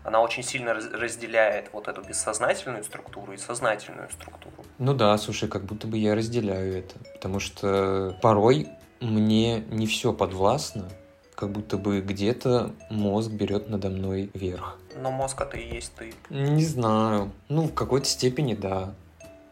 [0.05, 4.53] она очень сильно разделяет вот эту бессознательную структуру и сознательную структуру.
[4.77, 8.69] Ну да, слушай, как будто бы я разделяю это, потому что порой
[9.01, 10.89] мне не все подвластно,
[11.33, 14.77] как будто бы где-то мозг берет надо мной верх.
[14.95, 16.13] Но мозг это и есть ты.
[16.29, 17.31] Не знаю.
[17.49, 18.93] Ну, в какой-то степени да.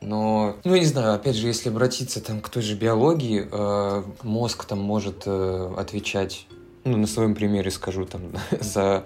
[0.02, 4.04] Но, ну, я не знаю, опять же, если обратиться там к той же биологии, э,
[4.22, 6.46] мозг там может э, отвечать,
[6.84, 9.06] ну, на своем примере скажу, там, за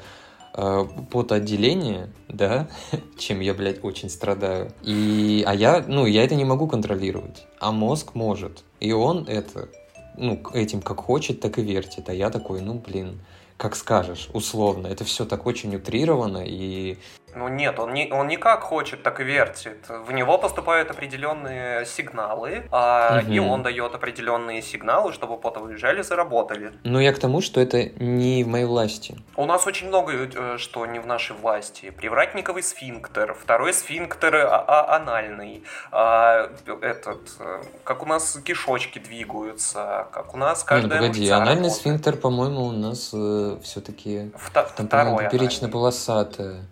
[0.57, 2.67] потоотделение, да,
[3.17, 4.71] чем я, блядь, очень страдаю.
[4.83, 8.63] И, а я, ну, я это не могу контролировать, а мозг может.
[8.79, 9.69] И он это,
[10.17, 12.09] ну, этим как хочет, так и вертит.
[12.09, 13.19] А я такой, ну, блин,
[13.57, 14.87] как скажешь, условно.
[14.87, 16.97] Это все так очень утрировано и
[17.37, 19.85] ну нет, он не, он не как хочет, так и вертит.
[19.89, 23.31] В него поступают определенные сигналы, а, угу.
[23.31, 26.71] и он дает определенные сигналы, чтобы потовые железы работали.
[26.83, 29.17] Ну я к тому, что это не в моей власти.
[29.35, 31.91] У нас очень много э, что не в нашей власти.
[31.91, 36.49] Привратниковый сфинктер, второй сфинктер а а анальный, а,
[36.81, 41.73] этот, э, как у нас кишочки двигаются, как у нас каждая Нет, погоди, анальный работает.
[41.73, 46.65] сфинктер, по-моему, у нас э, все-таки там, по-моему, поперечно-полосатая.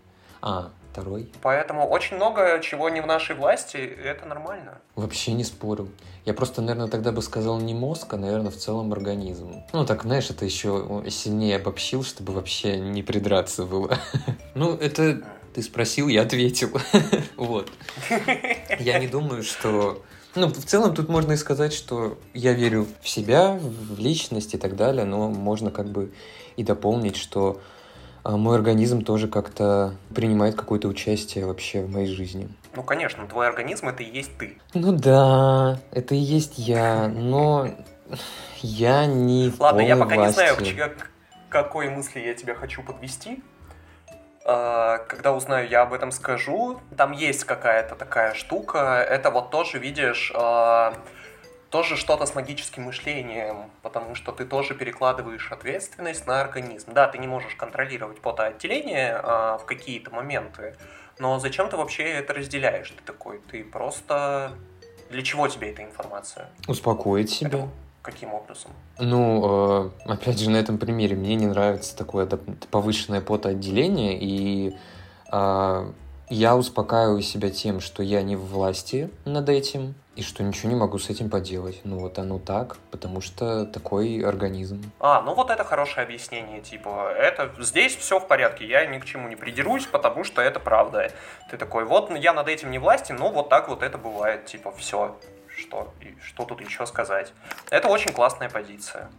[0.46, 1.28] А, второй.
[1.42, 4.78] Поэтому очень много чего не в нашей власти, это нормально.
[4.96, 5.90] Вообще не спорю.
[6.24, 9.64] Я просто, наверное, тогда бы сказал не мозг, а, наверное, в целом организм.
[9.74, 13.98] Ну, так, знаешь, это еще сильнее обобщил, чтобы вообще не придраться было.
[14.54, 15.22] Ну, это
[15.56, 16.70] ты спросил, я ответил.
[17.38, 17.70] Вот.
[18.80, 20.04] Я не думаю, что...
[20.36, 24.58] Ну, в целом тут можно и сказать, что я верю в себя, в личность и
[24.58, 26.14] так далее, но можно как бы
[26.56, 27.62] и дополнить, что
[28.32, 32.50] мой организм тоже как-то принимает какое-то участие вообще в моей жизни.
[32.76, 34.58] Ну, конечно, твой организм это и есть ты.
[34.74, 37.70] Ну да, это и есть я, но
[38.62, 40.40] я не Ладно, я пока власти.
[40.40, 41.10] не знаю, к
[41.50, 43.42] какой мысли я тебя хочу подвести.
[44.48, 46.80] А, когда узнаю, я об этом скажу.
[46.96, 49.06] Там есть какая-то такая штука.
[49.10, 50.94] Это вот тоже, видишь, а,
[51.70, 56.94] тоже что-то с магическим мышлением, потому что ты тоже перекладываешь ответственность на организм.
[56.94, 60.76] Да, ты не можешь контролировать потоотделение а, в какие-то моменты,
[61.20, 62.90] но зачем ты вообще это разделяешь?
[62.92, 64.54] Ты такой, ты просто...
[65.10, 66.50] Для чего тебе эта информация?
[66.68, 67.48] Успокоить себя.
[67.48, 67.70] Это
[68.06, 68.72] каким образом?
[69.00, 72.28] Ну, э, опять же, на этом примере мне не нравится такое
[72.70, 74.76] повышенное потоотделение, и
[75.32, 75.92] э,
[76.30, 80.76] я успокаиваю себя тем, что я не в власти над этим, и что ничего не
[80.76, 81.82] могу с этим поделать.
[81.84, 84.82] Ну вот оно так, потому что такой организм.
[85.00, 89.06] А, ну вот это хорошее объяснение, типа, это здесь все в порядке, я ни к
[89.06, 91.12] чему не придерусь, потому что это правда.
[91.50, 94.72] Ты такой, вот я над этим не власти, но вот так вот это бывает, типа,
[94.78, 95.18] все,
[95.56, 95.94] что,
[96.24, 97.34] что тут еще сказать.
[97.70, 99.10] Это очень классная позиция.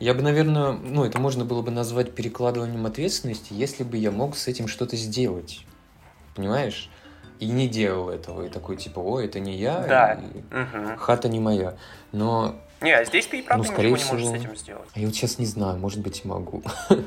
[0.00, 4.36] Я бы, наверное, ну, это можно было бы назвать перекладыванием ответственности, если бы я мог
[4.36, 5.64] с этим что-то сделать
[6.34, 6.88] понимаешь?
[7.42, 10.12] И не делал этого, и такой типа, ой, это не я, да.
[10.12, 10.96] и угу.
[10.96, 11.74] хата не моя.
[12.12, 12.54] Но...
[12.80, 14.18] Не, а здесь ты и правда ну, скорее ничего всего...
[14.18, 14.88] не можешь с этим сделать.
[14.94, 16.62] А я вот сейчас не знаю, может быть, могу.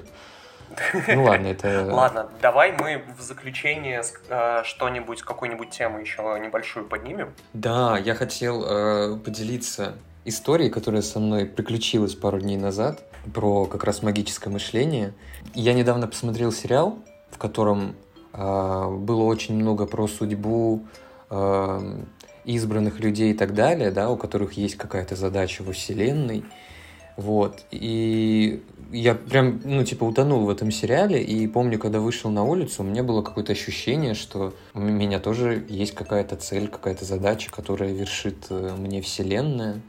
[1.07, 1.87] Ну ладно, это...
[1.89, 7.33] Ладно, давай мы в заключение э, что-нибудь, какую-нибудь тему еще небольшую поднимем.
[7.53, 9.93] Да, я хотел э, поделиться
[10.25, 15.13] историей, которая со мной приключилась пару дней назад, про как раз магическое мышление.
[15.53, 16.97] Я недавно посмотрел сериал,
[17.31, 17.95] в котором
[18.35, 20.85] было очень много про судьбу
[21.29, 21.81] а,
[22.43, 26.43] избранных людей и так далее, да, у которых есть какая-то задача во Вселенной.
[27.17, 27.65] Вот.
[27.71, 28.61] И
[28.91, 32.85] я прям, ну, типа, утонул в этом сериале, и помню, когда вышел на улицу, у
[32.85, 38.47] меня было какое-то ощущение, что у меня тоже есть какая-то цель, какая-то задача, которая вершит
[38.49, 39.81] э, мне Вселенная.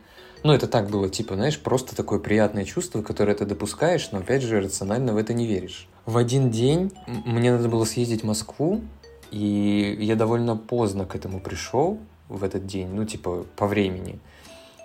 [0.42, 4.42] Ну, это так было, типа, знаешь, просто такое приятное чувство, которое ты допускаешь, но, опять
[4.42, 5.88] же, рационально в это не веришь.
[6.04, 8.80] В один день мне надо было съездить в Москву,
[9.30, 14.20] и я довольно поздно к этому пришел в этот день, ну, типа, по времени.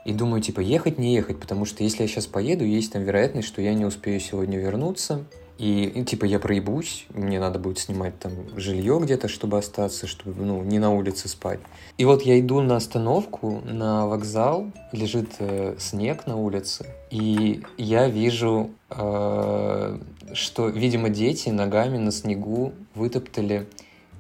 [0.04, 3.48] И думаю, типа, ехать, не ехать, потому что если я сейчас поеду, есть там вероятность,
[3.48, 5.26] что я не успею сегодня вернуться,
[5.62, 10.44] и, и, типа, я проебусь, мне надо будет снимать там жилье где-то, чтобы остаться, чтобы,
[10.44, 11.60] ну, не на улице спать.
[12.00, 18.08] И вот я иду на остановку, на вокзал, лежит э, снег на улице, и я
[18.08, 20.00] вижу, э,
[20.34, 23.68] что, видимо, дети ногами на снегу вытоптали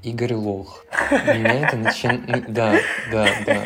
[0.03, 0.85] Игорь Лох.
[1.09, 2.53] Меня это начинает...
[2.53, 2.75] Да,
[3.11, 3.65] да, да.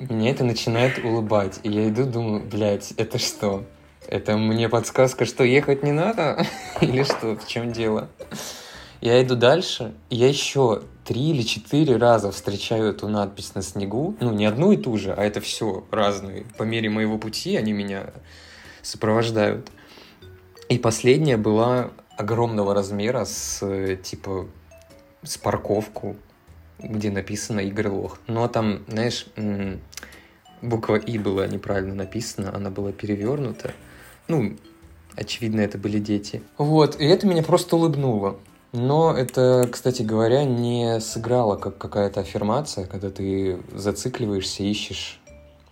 [0.00, 1.60] Меня это начинает улыбать.
[1.62, 3.64] И я иду, думаю, блядь, это что?
[4.08, 6.46] Это мне подсказка, что ехать не надо?
[6.80, 7.36] Или что?
[7.36, 8.08] В чем дело?
[9.00, 14.16] Я иду дальше, я еще три или четыре раза встречаю эту надпись на снегу.
[14.20, 16.44] Ну, не одну и ту же, а это все разные.
[16.56, 18.10] По мере моего пути они меня
[18.82, 19.70] сопровождают.
[20.68, 23.60] И последняя была огромного размера с,
[24.02, 24.48] типа,
[25.22, 26.16] с парковку,
[26.78, 28.18] где написано Игорь Лох.
[28.26, 29.26] Но там, знаешь,
[30.62, 33.74] буква И была неправильно написана, она была перевернута.
[34.28, 34.56] Ну,
[35.14, 36.42] очевидно, это были дети.
[36.58, 38.36] Вот, и это меня просто улыбнуло.
[38.72, 45.20] Но это, кстати говоря, не сыграло как какая-то аффирмация, когда ты зацикливаешься, ищешь,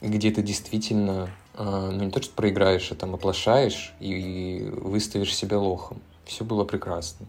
[0.01, 5.59] где ты действительно, э, ну не то, что проиграешь, а там оплошаешь и выставишь себя
[5.59, 6.01] лохом.
[6.25, 7.27] Все было прекрасно.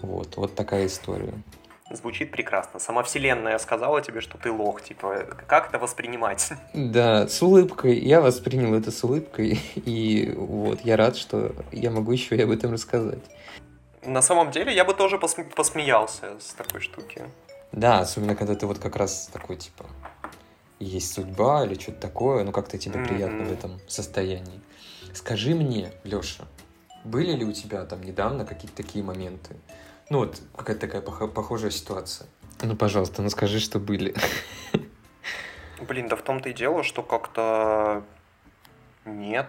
[0.00, 1.34] Вот, вот такая история.
[1.92, 2.80] Звучит прекрасно.
[2.80, 4.82] Сама вселенная сказала тебе, что ты лох.
[4.82, 6.52] Типа, как это воспринимать?
[6.72, 7.98] Да, с улыбкой.
[7.98, 9.60] Я воспринял это с улыбкой.
[9.74, 13.22] И вот, я рад, что я могу еще и об этом рассказать.
[14.04, 17.22] На самом деле, я бы тоже посме- посмеялся с такой штуки.
[17.72, 19.84] Да, особенно когда ты вот как раз такой, типа,
[20.78, 23.08] есть судьба или что-то такое, ну как-то тебе mm-hmm.
[23.08, 24.60] приятно в этом состоянии.
[25.14, 26.44] Скажи мне, Леша,
[27.04, 29.56] были ли у тебя там недавно какие-то такие моменты?
[30.10, 32.28] Ну вот, какая-то такая пох- похожая ситуация.
[32.62, 34.14] Ну, пожалуйста, ну скажи, что были.
[35.80, 38.04] Блин, да в том-то и дело, что как-то
[39.04, 39.48] нет,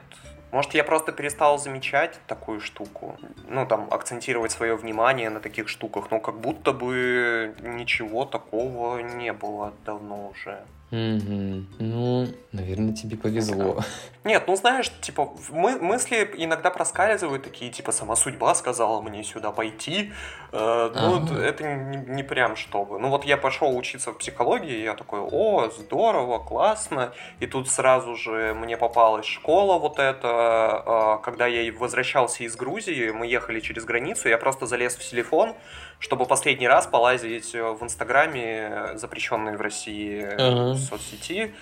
[0.54, 6.12] может, я просто перестал замечать такую штуку, ну, там, акцентировать свое внимание на таких штуках,
[6.12, 10.64] но как будто бы ничего такого не было давно уже.
[10.94, 11.66] Угу.
[11.80, 13.80] Ну, наверное, тебе повезло.
[14.24, 19.52] Нет, ну знаешь, типа, мы, мысли иногда проскальзывают такие, типа, сама судьба сказала мне сюда
[19.52, 20.14] пойти.
[20.52, 21.42] Э, ну, ага.
[21.42, 23.00] это не, не прям чтобы.
[23.00, 27.12] Ну вот я пошел учиться в психологии, я такой, о, здорово, классно.
[27.40, 30.84] И тут сразу же мне попалась школа вот эта.
[30.86, 35.56] Э, когда я возвращался из Грузии, мы ехали через границу, я просто залез в телефон,
[36.04, 40.76] чтобы последний раз полазить в Инстаграме, запрещенной в России ага.
[40.76, 41.54] соцсети,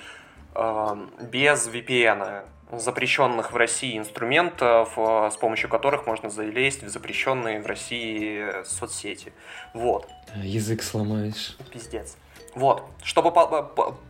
[0.55, 7.67] без VPN, запрещенных в России инструментов, э, с помощью которых можно залезть в запрещенные в
[7.67, 9.31] России соцсети.
[9.73, 10.07] Вот.
[10.35, 11.55] Язык сломаешь.
[11.71, 12.17] Пиздец.
[12.54, 13.32] Вот, чтобы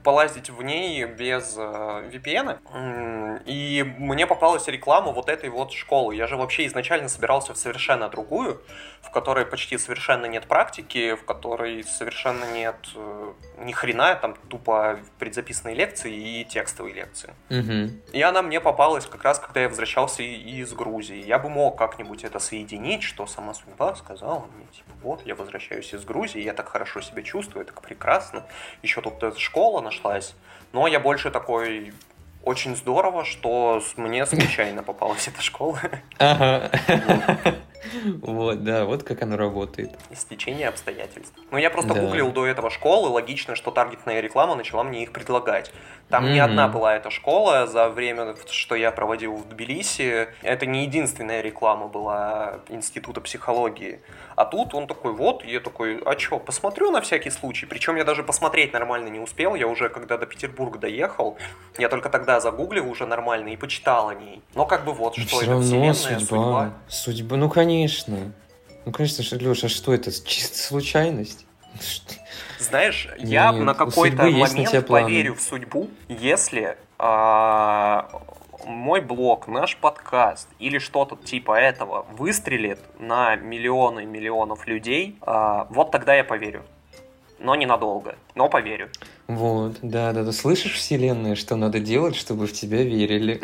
[0.04, 3.42] полазить в ней без э, VPN.
[3.46, 6.16] И мне попалась реклама вот этой вот школы.
[6.16, 8.62] Я же вообще изначально собирался в совершенно другую,
[9.02, 15.00] в которой почти совершенно нет практики, в которой совершенно нет э, ни хрена, там тупо
[15.20, 17.34] предзаписанные лекции и текстовые лекции.
[17.50, 18.14] Угу.
[18.14, 21.24] И она мне попалась как раз, когда я возвращался из Грузии.
[21.24, 25.94] Я бы мог как-нибудь это соединить, что сама судьба сказала мне, типа, вот, я возвращаюсь
[25.94, 28.31] из Грузии, я так хорошо себя чувствую, так прекрасно.
[28.82, 30.34] Еще тут эта школа нашлась.
[30.74, 31.94] Но я больше такой
[32.44, 35.80] очень здорово, что мне случайно попалась эта школа.
[36.18, 36.72] Ага.
[38.22, 39.92] Вот, да, вот как оно работает.
[40.16, 41.34] Стечение обстоятельств.
[41.52, 42.02] Ну, я просто да.
[42.02, 45.72] гуглил до этого школы, логично, что таргетная реклама начала мне их предлагать.
[46.10, 46.34] Там mm-hmm.
[46.34, 50.28] не одна была эта школа за время, что я проводил в Тбилиси.
[50.42, 54.02] Это не единственная реклама была Института психологии.
[54.36, 57.66] А тут он такой, вот, я такой, а чё, посмотрю на всякий случай.
[57.66, 59.56] Причем я даже посмотреть нормально не успел.
[59.56, 61.38] Я уже, когда до Петербурга доехал,
[61.78, 64.42] я только тогда загуглил уже нормально и почитал о ней.
[64.54, 66.20] Но как бы вот, что это вселенная, судьба.
[66.20, 66.74] судьба.
[66.90, 67.71] Судьба, ну конечно.
[68.86, 70.12] Ну, конечно, Леша, а что это?
[70.12, 71.46] Чисто случайность?
[72.60, 78.08] Знаешь, Нет, я на какой-то момент на поверю в судьбу, если а,
[78.66, 85.92] мой блог, наш подкаст или что-то типа этого выстрелит на миллионы миллионов людей, а, вот
[85.92, 86.64] тогда я поверю.
[87.40, 88.90] Но ненадолго, но поверю.
[89.28, 90.32] Вот, да, да, да.
[90.32, 93.42] Слышишь, Вселенная, что надо делать, чтобы в тебя верили?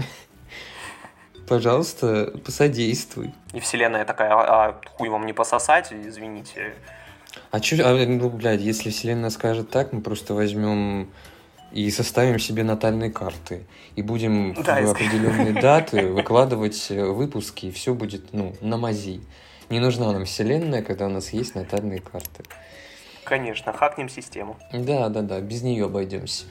[1.48, 3.34] Пожалуйста, посодействуй.
[3.54, 6.74] И Вселенная такая, а, а хуй вам не пососать, извините.
[7.52, 11.10] А что, а, ну, блядь, если Вселенная скажет так, мы просто возьмем
[11.72, 13.66] и составим себе натальные карты.
[13.96, 19.22] И будем да, в определенные даты выкладывать э, выпуски, и все будет, ну, на мази.
[19.70, 22.44] Не нужна нам Вселенная, когда у нас есть натальные карты.
[23.24, 24.58] Конечно, хакнем систему.
[24.72, 26.46] Да, да, да, без нее обойдемся.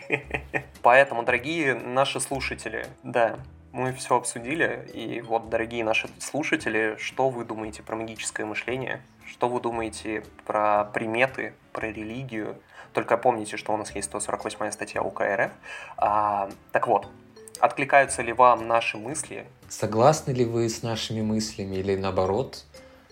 [0.82, 3.36] Поэтому, дорогие наши слушатели, да,
[3.76, 4.88] мы все обсудили.
[4.94, 9.02] И вот, дорогие наши слушатели, что вы думаете про магическое мышление?
[9.26, 12.56] Что вы думаете про приметы, про религию?
[12.94, 15.52] Только помните, что у нас есть 148 статья УК РФ.
[15.98, 17.06] А, так вот,
[17.60, 19.46] откликаются ли вам наши мысли?
[19.68, 22.64] Согласны ли вы с нашими мыслями или наоборот?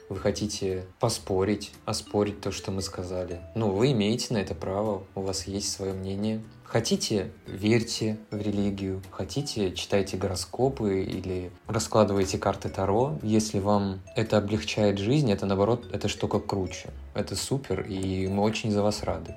[0.09, 3.41] Вы хотите поспорить, оспорить то, что мы сказали?
[3.55, 6.43] Ну, вы имеете на это право, у вас есть свое мнение.
[6.75, 13.17] Хотите, верьте в религию, хотите, читайте гороскопы или раскладывайте карты Таро.
[13.23, 16.91] Если вам это облегчает жизнь, это наоборот, эта штука круче.
[17.15, 19.37] Это супер, и мы очень за вас рады.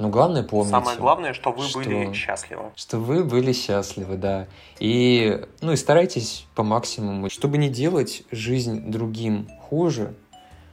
[0.00, 0.70] Но главное помните...
[0.70, 2.72] Самое главное, что вы что, были счастливы.
[2.74, 4.48] Что вы были счастливы, да.
[4.80, 10.16] И, ну, и старайтесь по максимуму, чтобы не делать жизнь другим хуже,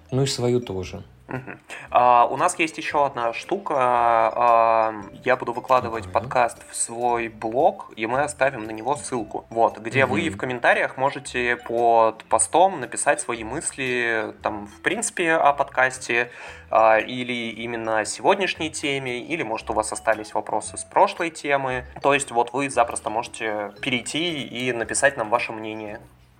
[0.10, 1.04] ну и свою тоже.
[1.30, 1.58] Угу.
[1.92, 3.76] А, у нас есть еще одна штука.
[3.78, 9.46] А, я буду выкладывать uh подкаст в свой блог, и мы оставим на него ссылку.
[9.50, 10.14] Вот, где угу.
[10.14, 16.32] вы в комментариях можете под постом написать свои мысли, там, в принципе, о подкасте,
[16.72, 21.86] а, или именно о сегодняшней теме, или, может, у вас остались вопросы с прошлой темы.
[22.02, 26.00] То есть, вот вы запросто можете перейти и написать нам ваше мнение.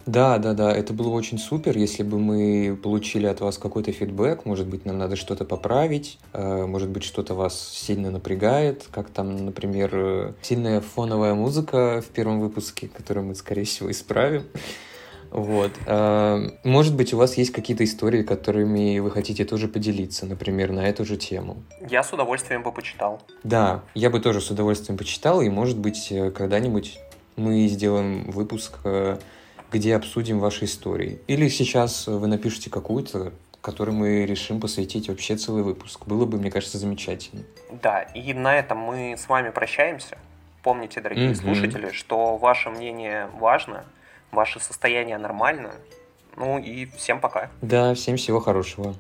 [0.10, 4.44] Да, да, да, это было очень супер, если бы мы получили от вас какой-то фидбэк,
[4.44, 9.46] может быть, нам надо что-то поправить, э, может быть, что-то вас сильно напрягает, как там,
[9.46, 14.46] например, э, сильная фоновая музыка в первом выпуске, которую мы, скорее всего, исправим.
[15.30, 15.70] Вот.
[15.86, 20.90] Э, может быть, у вас есть какие-то истории, которыми вы хотите тоже поделиться, например, на
[20.90, 21.62] эту же тему.
[21.88, 23.22] Я с удовольствием бы почитал.
[23.44, 26.98] Да, я бы тоже с удовольствием почитал, и, может быть, когда-нибудь
[27.36, 28.80] мы сделаем выпуск
[29.72, 31.20] где обсудим ваши истории.
[31.28, 36.06] Или сейчас вы напишите какую-то, которой мы решим посвятить вообще целый выпуск.
[36.06, 37.44] Было бы, мне кажется, замечательно.
[37.72, 40.18] Да, и на этом мы с вами прощаемся.
[40.64, 41.36] Помните, дорогие mm-hmm.
[41.36, 43.86] слушатели, что ваше мнение важно,
[44.32, 45.74] ваше состояние нормально.
[46.36, 47.50] Ну и всем пока.
[47.62, 48.96] Да, всем всего хорошего.